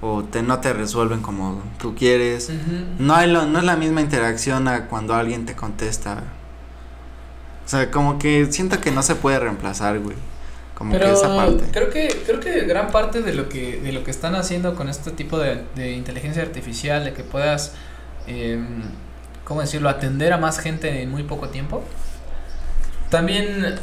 O 0.00 0.22
te, 0.22 0.42
no 0.42 0.60
te 0.60 0.72
resuelven 0.72 1.22
como 1.22 1.60
tú 1.78 1.94
quieres. 1.96 2.50
No, 2.98 3.14
hay 3.14 3.30
lo- 3.30 3.46
no 3.46 3.58
es 3.58 3.64
la 3.64 3.76
misma 3.76 4.00
interacción 4.00 4.68
a 4.68 4.86
cuando 4.86 5.14
alguien 5.14 5.44
te 5.44 5.56
contesta. 5.56 6.22
O 7.66 7.68
sea, 7.68 7.90
como 7.90 8.18
que 8.18 8.46
siento 8.50 8.80
que 8.80 8.90
no 8.92 9.02
se 9.02 9.14
puede 9.16 9.38
reemplazar, 9.40 9.98
güey. 9.98 10.16
Como 10.74 10.92
Pero 10.92 11.06
que 11.06 11.12
esa 11.12 11.34
parte. 11.36 11.64
creo 11.72 11.90
que 11.90 12.22
creo 12.24 12.38
que 12.38 12.60
gran 12.64 12.92
parte 12.92 13.20
de 13.22 13.34
lo 13.34 13.48
que 13.48 13.80
de 13.80 13.92
lo 13.92 14.04
que 14.04 14.12
están 14.12 14.36
haciendo 14.36 14.76
con 14.76 14.88
este 14.88 15.10
tipo 15.10 15.36
de, 15.38 15.64
de 15.74 15.92
inteligencia 15.92 16.42
artificial, 16.42 17.04
de 17.04 17.12
que 17.12 17.24
puedas, 17.24 17.72
eh, 18.28 18.62
¿cómo 19.44 19.60
decirlo?, 19.60 19.88
atender 19.88 20.32
a 20.32 20.38
más 20.38 20.60
gente 20.60 21.02
en 21.02 21.10
muy 21.10 21.24
poco 21.24 21.48
tiempo. 21.48 21.82
También, 23.10 23.74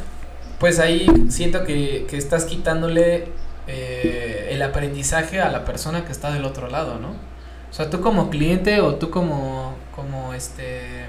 pues 0.58 0.78
ahí 0.78 1.06
siento 1.28 1.64
que, 1.64 2.06
que 2.08 2.16
estás 2.16 2.44
quitándole 2.46 3.28
eh, 3.66 4.48
el 4.52 4.62
aprendizaje 4.62 5.40
a 5.40 5.50
la 5.50 5.64
persona 5.64 6.04
que 6.04 6.12
está 6.12 6.30
del 6.30 6.44
otro 6.44 6.68
lado, 6.68 6.98
¿no? 6.98 7.08
O 7.08 7.72
sea, 7.76 7.90
tú 7.90 8.00
como 8.00 8.30
cliente 8.30 8.80
o 8.80 8.94
tú 8.94 9.10
como, 9.10 9.74
como 9.94 10.32
este, 10.34 11.04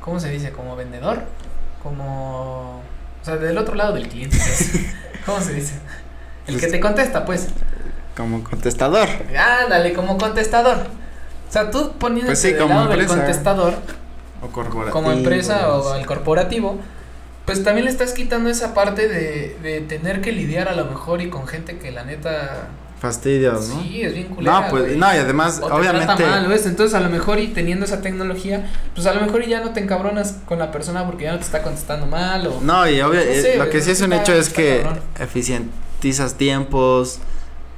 ¿cómo 0.00 0.20
se 0.20 0.30
dice? 0.30 0.52
Como 0.52 0.76
vendedor, 0.76 1.22
como, 1.82 2.80
o 3.20 3.24
sea, 3.24 3.36
del 3.36 3.58
otro 3.58 3.74
lado 3.74 3.92
del 3.94 4.08
cliente, 4.08 4.36
pues. 4.38 4.72
¿cómo 5.26 5.40
se 5.40 5.52
dice? 5.54 5.74
El 6.46 6.54
que 6.54 6.60
Pues- 6.60 6.72
te 6.72 6.80
contesta, 6.80 7.24
pues. 7.24 7.48
Como 8.16 8.42
contestador. 8.42 9.08
Ándale, 9.64 9.92
como 9.92 10.18
contestador. 10.18 10.78
O 11.48 11.52
sea, 11.52 11.70
tú 11.70 11.92
poniéndote 11.98 12.32
Pues 12.32 12.40
sí, 12.42 12.52
del 12.52 12.62
como 12.62 12.74
lado 12.74 12.88
del 12.96 13.06
contestador, 13.06 13.74
O 14.42 14.48
corporativo. 14.48 14.92
como 14.92 15.12
empresa 15.12 15.74
o 15.74 15.92
sí. 15.94 15.98
al 16.00 16.06
corporativo, 16.06 16.78
pues 17.52 17.64
también 17.64 17.84
le 17.84 17.90
estás 17.90 18.12
quitando 18.12 18.48
esa 18.50 18.74
parte 18.74 19.08
de, 19.08 19.56
de 19.62 19.80
tener 19.80 20.20
que 20.20 20.32
lidiar 20.32 20.68
a 20.68 20.74
lo 20.74 20.84
mejor 20.86 21.20
y 21.22 21.28
con 21.30 21.46
gente 21.46 21.78
que 21.78 21.90
la 21.90 22.04
neta 22.04 22.68
Fastidios, 23.00 23.68
¿no? 23.70 23.80
sí 23.82 24.02
es 24.02 24.12
bien 24.12 24.26
culera. 24.28 24.60
no, 24.60 24.68
pues, 24.68 24.84
güey. 24.84 24.96
no, 24.98 25.06
y 25.14 25.16
además, 25.16 25.58
O 25.62 25.68
te 25.68 25.72
obviamente. 25.72 26.04
trata 26.06 26.26
mal, 26.26 26.46
¿ves? 26.48 26.66
Entonces 26.66 26.94
a 26.94 27.00
lo 27.00 27.08
mejor 27.08 27.38
y 27.38 27.48
teniendo 27.48 27.86
esa 27.86 28.02
tecnología, 28.02 28.70
pues 28.94 29.06
a 29.06 29.14
lo 29.14 29.22
mejor 29.22 29.42
y 29.42 29.48
ya 29.48 29.60
no 29.62 29.70
te 29.70 29.80
encabronas 29.80 30.36
con 30.44 30.58
la 30.58 30.70
persona 30.70 31.06
porque 31.06 31.24
ya 31.24 31.32
no 31.32 31.38
te 31.38 31.44
está 31.44 31.62
contestando 31.62 32.04
mal 32.06 32.46
o 32.46 32.60
No, 32.60 32.86
y 32.86 33.00
obvio, 33.00 33.20
No 33.20 33.26
eh, 33.26 33.40
sé, 33.42 33.56
lo 33.56 33.70
que 33.70 33.80
sí 33.80 33.92
es 33.92 34.02
un 34.02 34.12
hecho 34.12 34.34
es 34.34 34.50
que 34.50 34.82
cabrón. 34.82 35.00
eficientizas 35.18 36.34
tiempos, 36.34 37.20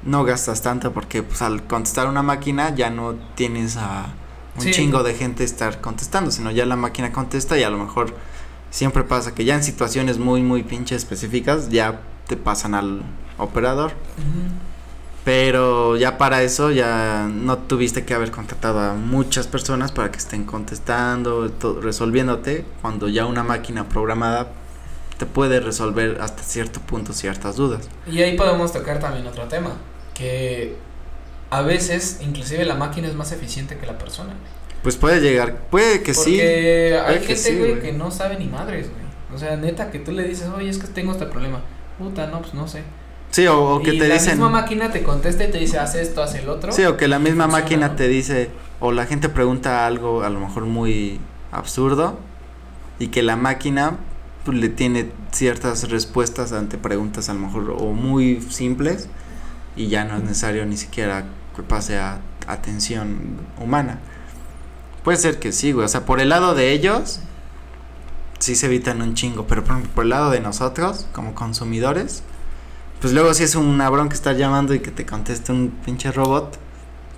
no 0.03 0.25
gastas 0.25 0.63
tanto 0.63 0.93
porque 0.93 1.23
pues 1.23 1.41
al 1.43 1.63
contestar 1.65 2.09
una 2.09 2.23
máquina 2.23 2.75
ya 2.75 2.91
no 2.91 3.15
tienes 3.37 3.77
a 3.77 4.07
un 4.57 4.63
Sí. 4.63 4.71
chingo 4.73 5.03
de 5.05 5.15
gente 5.15 5.45
estar 5.45 5.81
contestando, 5.81 6.31
sino 6.31 6.51
ya 6.51 6.67
la 6.67 6.77
máquina 6.77 7.13
contesta 7.13 7.57
y 7.57 7.63
a 7.63 7.71
lo 7.71 7.79
mejor 7.79 8.15
siempre 8.73 9.05
pasa 9.05 9.35
que 9.35 9.45
ya 9.45 9.55
en 9.55 9.63
situaciones 9.63 10.19
muy 10.19 10.43
muy 10.43 10.65
pinche 10.65 10.97
específicas 10.97 11.69
ya 11.69 12.01
te 12.27 12.37
pasan 12.37 12.75
al 12.75 13.03
operador, 13.39 13.93
pero 15.25 15.97
ya 15.97 16.19
para 16.19 16.43
eso 16.43 16.73
ya 16.73 17.29
no 17.33 17.59
tuviste 17.59 18.05
que 18.05 18.15
haber 18.15 18.33
contratado 18.33 18.81
a 18.81 18.95
muchas 18.95 19.47
personas 19.47 19.93
para 19.93 20.11
que 20.11 20.19
estén 20.19 20.45
contestando, 20.45 21.53
resolviéndote, 21.81 22.65
cuando 22.81 23.09
ya 23.09 23.27
una 23.27 23.45
máquina 23.45 23.89
programada 23.89 24.53
te 25.19 25.27
puede 25.27 25.61
resolver 25.61 26.19
hasta 26.21 26.43
cierto 26.43 26.81
punto 26.81 27.13
ciertas 27.13 27.57
dudas. 27.57 27.89
Y 28.11 28.23
ahí 28.23 28.37
podemos 28.37 28.73
tocar 28.73 28.99
también 28.99 29.27
otro 29.27 29.45
tema, 29.45 29.77
que 30.15 30.77
a 31.51 31.61
veces 31.61 32.21
inclusive 32.23 32.65
la 32.65 32.75
máquina 32.75 33.09
es 33.09 33.15
más 33.15 33.31
eficiente 33.33 33.77
que 33.77 33.87
la 33.87 33.99
persona. 33.99 34.33
Pues 34.83 34.97
puede 34.97 35.21
llegar, 35.21 35.59
puede 35.71 36.03
que 36.03 36.13
sí. 36.13 36.33
Porque 36.33 37.01
hay 37.07 37.19
que 37.21 37.27
gente, 37.27 37.37
sí, 37.37 37.59
güey, 37.59 37.81
que 37.81 37.93
no 37.93 38.11
sabe 38.11 38.39
ni 38.39 38.47
madres, 38.47 38.89
güey. 38.91 39.03
O 39.35 39.39
sea, 39.39 39.57
neta, 39.57 39.91
que 39.91 39.99
tú 39.99 40.13
le 40.13 40.25
dices, 40.25 40.49
oye, 40.55 40.69
es 40.69 40.79
que 40.79 40.89
tengo 40.89 41.13
este 41.13 41.27
problema. 41.27 41.61
Puta, 41.99 42.27
no, 42.27 42.41
pues 42.41 42.55
no 42.55 42.67
sé. 42.67 42.83
Sí, 43.31 43.47
o, 43.47 43.77
o 43.77 43.83
que 43.83 43.95
y 43.95 43.99
te 43.99 44.09
la 44.09 44.15
dicen. 44.15 44.33
misma 44.33 44.51
máquina 44.51 44.91
te 44.91 45.03
contesta 45.03 45.45
y 45.45 45.51
te 45.51 45.59
dice, 45.59 45.79
haz 45.79 45.95
esto, 45.95 46.23
haz 46.23 46.35
el 46.35 46.49
otro. 46.49 46.73
Sí, 46.73 46.85
o 46.85 46.97
que 46.97 47.09
la 47.09 47.19
misma 47.19 47.45
funciona, 47.45 47.63
máquina 47.63 47.89
¿no? 47.89 47.97
te 47.97 48.09
dice, 48.09 48.51
o 48.81 48.93
la 48.93 49.07
gente 49.07 49.29
pregunta 49.29 49.87
algo 49.87 50.23
a 50.23 50.29
lo 50.29 50.39
mejor 50.41 50.65
muy 50.65 51.19
absurdo, 51.51 52.19
y 52.99 53.09
que 53.09 53.23
la 53.23 53.37
máquina 53.37 53.97
pues, 54.45 54.59
le 54.59 54.69
tiene 54.69 55.11
ciertas 55.31 55.89
respuestas 55.89 56.53
ante 56.53 56.77
preguntas 56.77 57.31
a 57.31 57.35
lo 57.35 57.41
mejor 57.41 57.75
o 57.79 57.93
muy 57.93 58.43
simples, 58.43 59.09
y 59.77 59.87
ya 59.87 60.05
no 60.05 60.17
es 60.17 60.23
necesario 60.25 60.67
ni 60.67 60.77
siquiera 60.77 61.25
que 61.57 61.63
pase 61.63 61.99
a 61.99 62.21
atención 62.47 63.39
humana. 63.59 64.01
Puede 65.05 65.19
ser 65.19 65.39
que 65.39 65.53
sí, 65.53 65.73
güey, 65.73 65.85
o 65.85 65.89
sea, 65.89 66.05
por 66.05 66.21
el 66.21 66.29
lado 66.29 66.55
de 66.55 66.73
ellos, 66.73 67.21
sí 68.39 68.55
se 68.55 68.67
evitan 68.67 69.03
un 69.03 69.15
chingo, 69.15 69.47
pero 69.47 69.65
por, 69.65 69.83
por 69.89 70.05
el 70.05 70.11
lado 70.11 70.31
de 70.31 70.41
nosotros, 70.41 71.07
como 71.13 71.35
consumidores, 71.35 72.23
pues 73.01 73.13
luego 73.13 73.35
si 73.35 73.43
es 73.43 73.57
un 73.57 73.79
bronca 73.79 74.11
que 74.11 74.15
estar 74.15 74.37
llamando 74.37 74.75
y 74.75 74.81
que 74.81 74.93
te 74.93 75.05
conteste 75.05 75.51
un 75.51 75.71
pinche 75.85 76.13
robot, 76.13 76.57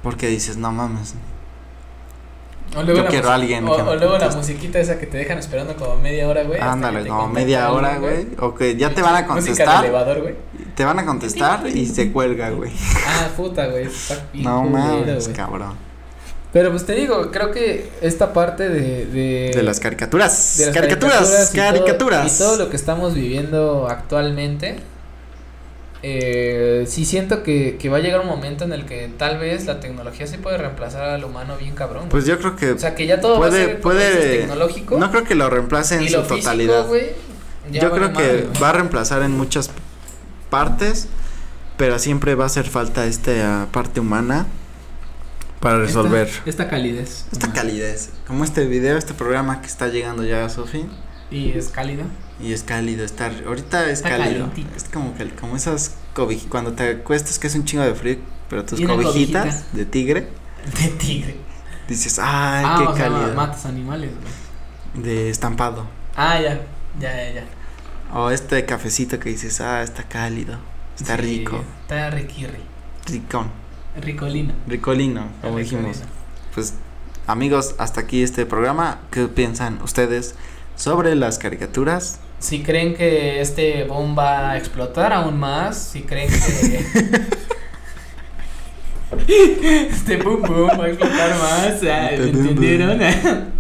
porque 0.03 0.29
dices, 0.29 0.57
no 0.57 0.73
mames. 0.73 1.15
O 2.77 2.83
luego 2.83 3.03
Yo 3.03 3.07
quiero 3.09 3.31
a 3.31 3.35
alguien 3.35 3.69
O, 3.69 3.77
que 3.77 3.83
o 3.83 3.97
luego 3.97 4.19
la 4.19 4.31
musiquita 4.31 4.81
esa 4.81 4.99
que 4.99 5.07
te 5.07 5.19
dejan 5.19 5.39
esperando 5.39 5.77
como 5.77 5.97
media 5.97 6.29
hora, 6.29 6.43
güey. 6.43 6.61
Ándale, 6.61 7.07
como 7.07 7.29
media 7.29 7.71
hora, 7.71 7.99
güey. 7.99 8.29
O 8.41 8.55
que 8.55 8.77
ya 8.77 8.91
te 8.91 9.03
van 9.03 9.15
a 9.15 9.23
de 9.23 9.27
contestar. 9.27 9.85
elevador, 9.85 10.23
güey. 10.23 10.35
Te 10.75 10.85
van 10.85 10.99
a 10.99 11.07
contestar 11.07 11.67
y 11.69 11.87
se 11.87 12.11
cuelga, 12.11 12.51
güey. 12.51 12.73
Ah, 13.07 13.29
puta, 13.37 13.67
güey. 13.67 13.85
está 13.85 14.27
No 14.33 14.65
mames, 14.65 15.29
cabrón. 15.29 15.94
Pero 16.55 16.71
pues 16.71 16.87
te 16.87 16.95
digo, 16.95 17.31
creo 17.33 17.51
que 17.51 17.91
esta 18.01 18.33
parte 18.33 18.69
de. 18.71 19.05
De, 19.07 19.51
De 19.55 19.63
las 19.63 19.79
caricaturas. 19.81 20.57
de 20.57 20.67
las 20.67 20.75
caricaturas, 20.75 21.51
y 21.53 21.57
todo- 21.57 21.65
caricaturas. 21.65 22.35
Y 22.35 22.39
todo, 22.39 22.57
lo 22.57 22.71
que 22.71 22.77
estamos 22.77 23.13
viviendo 23.15 23.89
actualmente. 23.91 24.77
Eh, 26.07 26.85
sí 26.87 27.07
siento 27.07 27.43
que, 27.43 27.79
que 27.79 27.89
va 27.89 27.97
a 27.97 28.01
llegar 28.01 28.21
un 28.21 28.27
momento 28.27 28.65
en 28.65 28.75
el 28.75 28.85
que 28.85 29.11
tal 29.17 29.39
vez 29.39 29.65
la 29.65 29.81
tecnología 29.81 30.27
sí 30.27 30.37
puede 30.37 30.59
reemplazar 30.59 31.03
al 31.05 31.25
humano 31.25 31.57
bien 31.57 31.75
cabrón. 31.75 32.09
Pues 32.11 32.27
yo 32.27 32.39
creo 32.39 32.57
que 32.57 32.73
o 32.73 32.79
sea, 32.79 32.95
que 32.95 33.07
ya 33.07 33.21
todo 33.23 33.41
va 33.41 33.47
a 33.47 33.49
puede- 33.49 33.65
ser 33.65 33.81
puede- 33.81 34.39
tecnológico. 34.41 34.99
no 34.99 35.11
creo 35.11 35.25
que 35.25 35.35
lo 35.35 35.49
reemplace 35.49 35.95
en 35.97 36.03
y 36.03 36.09
su 36.09 36.17
lo 36.19 36.23
físico, 36.25 36.41
totalidad. 36.43 36.87
güey, 36.87 37.07
Yo 37.73 37.91
creo 37.91 38.13
que 38.13 38.43
güey. 38.43 38.63
va 38.63 38.69
a 38.69 38.73
reemplazar 38.73 39.23
en 39.23 39.31
muchas 39.33 39.71
partes, 40.51 41.09
pero 41.79 41.99
siempre 41.99 42.35
va 42.35 42.45
a 42.45 42.47
hacer 42.49 42.69
falta 42.69 43.07
esta 43.07 43.67
parte 43.73 44.01
humana 44.01 44.47
para 45.65 45.79
resolver 45.79 46.29
Esta, 46.29 46.51
esta 46.51 46.69
calidez. 46.69 47.25
esta 47.33 47.53
calidez. 47.53 48.11
Como 48.27 48.45
este 48.45 48.67
video, 48.67 48.97
este 48.99 49.15
programa 49.15 49.61
que 49.63 49.67
está 49.67 49.89
llegando 49.89 50.23
ya 50.25 50.45
a 50.45 50.49
su 50.51 50.67
fin. 50.67 50.89
Y 51.31 51.51
es 51.53 51.69
cálido. 51.69 52.05
Y 52.39 52.53
es 52.53 52.63
cálido 52.63 53.05
estar. 53.05 53.33
Ahorita 53.47 53.87
es 53.87 53.99
Está 53.99 54.11
cálido. 54.11 54.49
calientito. 54.51 54.77
Es 54.77 54.85
como, 54.85 55.15
cal- 55.17 55.35
como 55.35 55.57
esas 55.57 55.97
cobijitas. 56.15 56.51
Cuando 56.51 56.73
te 56.75 56.91
acuestas 56.91 57.39
que 57.39 57.47
es 57.47 57.55
un 57.55 57.65
chingo 57.65 57.83
de 57.83 57.95
frío, 57.95 58.19
pero 58.51 58.65
tus 58.65 58.81
cobijitas 58.81 59.43
cobijita. 59.45 59.63
de 59.73 59.85
tigre, 59.87 60.29
De 60.81 60.89
tigre. 60.91 61.37
dices, 61.89 62.19
ay, 62.19 62.65
ah, 62.67 62.77
qué 62.79 62.85
o 62.89 62.95
sea, 62.97 63.09
cálido. 63.09 63.35
matas 63.35 63.65
animales, 63.67 64.11
güey. 64.93 65.05
de 65.05 65.31
estampado. 65.31 65.87
Ah, 66.15 66.39
ya. 66.41 66.61
Ya, 67.01 67.11
ya, 67.17 67.33
ya. 67.33 67.45
O 68.13 68.31
este 68.31 68.65
cafecito 68.67 69.19
que 69.19 69.31
dices, 69.31 69.61
ah, 69.61 69.83
está 69.83 70.03
cálido. 70.05 70.59
Está 70.97 71.17
Sí, 71.17 71.23
rico. 71.23 71.65
Está 71.83 72.11
riquirri. 72.11 72.61
Ricón. 73.07 73.64
Ricolino. 74.01 74.53
Ricolino, 74.67 75.29
como 75.43 75.59
dijimos. 75.59 76.03
Pues, 76.55 76.75
amigos, 77.27 77.75
hasta 77.79 78.01
aquí 78.03 78.23
este 78.23 78.47
programa. 78.47 79.01
¿Qué 79.11 79.27
piensan 79.29 79.81
ustedes 79.83 80.35
sobre 80.77 81.15
las 81.15 81.39
caricaturas? 81.39 82.21
Si 82.39 82.63
creen 82.63 82.95
que 82.95 83.41
este 83.41 83.85
boom 83.85 84.17
va 84.19 84.51
a 84.51 84.59
explotar 84.59 85.13
aún 85.13 85.39
más, 85.39 85.79
si 85.79 86.03
creen 86.03 86.29
que 86.29 86.85
este 89.91 90.17
boom 90.17 90.43
boom 90.43 90.69
va 90.79 90.85
a 90.85 90.89
explotar 90.89 91.31
más, 91.39 91.83
ah, 91.85 92.11
¿me 92.19 92.31
entendieron? 92.31 93.01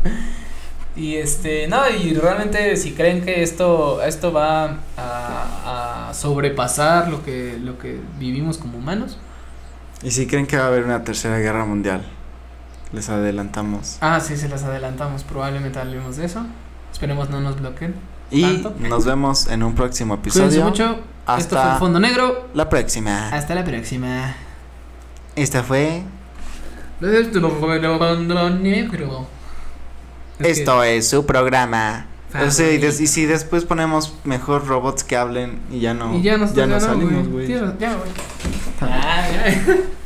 y 0.96 1.14
este, 1.14 1.66
no, 1.68 1.88
y 1.88 2.12
realmente 2.14 2.76
si 2.76 2.92
creen 2.92 3.24
que 3.24 3.42
esto 3.42 4.02
esto 4.02 4.32
va 4.32 4.80
a, 4.96 6.08
a 6.08 6.14
sobrepasar 6.14 7.08
lo 7.08 7.24
que 7.24 7.56
lo 7.58 7.78
que 7.78 7.98
vivimos 8.18 8.58
como 8.58 8.78
humanos. 8.78 9.18
Y 10.04 10.10
si 10.10 10.26
creen 10.26 10.46
que 10.46 10.56
va 10.58 10.64
a 10.64 10.66
haber 10.68 10.84
una 10.84 11.02
tercera 11.02 11.38
guerra 11.38 11.64
mundial, 11.64 12.04
les 12.92 13.08
adelantamos. 13.08 13.96
Ah, 14.00 14.20
sí, 14.20 14.36
se 14.36 14.48
las 14.48 14.62
adelantamos, 14.64 15.24
probablemente 15.24 15.78
hablemos 15.78 16.16
de 16.16 16.26
eso. 16.26 16.44
Esperemos 16.92 17.30
no 17.30 17.40
nos 17.40 17.58
bloqueen. 17.58 17.94
Y 18.30 18.42
¿Tanto? 18.42 18.74
nos 18.80 19.04
vemos 19.04 19.46
en 19.48 19.62
un 19.62 19.74
próximo 19.74 20.16
Cuídense 20.18 20.40
episodio. 20.44 20.64
mucho. 20.64 20.84
Esto 20.84 21.02
fue 21.26 21.34
Hasta 21.58 21.72
el 21.74 21.78
Fondo 21.78 22.00
Negro. 22.00 22.48
la 22.54 22.68
próxima. 22.68 23.28
Hasta 23.30 23.54
la 23.54 23.64
próxima. 23.64 24.34
Esta 25.36 25.62
fue. 25.62 26.02
Esto 27.00 27.50
fue 27.50 27.76
el 27.76 27.82
Fondo 27.98 28.34
Negro. 28.58 29.26
Es 30.38 30.44
que- 30.44 30.50
Esto 30.50 30.82
es 30.84 31.08
su 31.08 31.24
programa. 31.26 32.06
O 32.42 32.50
sea, 32.50 32.72
y, 32.72 32.78
des- 32.78 33.00
y 33.00 33.06
si 33.06 33.26
después 33.26 33.64
ponemos 33.64 34.14
mejor 34.24 34.66
robots 34.66 35.04
que 35.04 35.16
hablen 35.16 35.60
y 35.70 35.80
ya 35.80 35.94
no, 35.94 36.16
y 36.16 36.22
ya 36.22 36.36
nos 36.36 36.52
ya 36.54 36.66
no 36.66 36.80
salimos, 36.80 37.28
güey. 37.28 37.46
Ya, 37.48 37.60
güey. 37.60 38.10
Ah. 38.80 39.24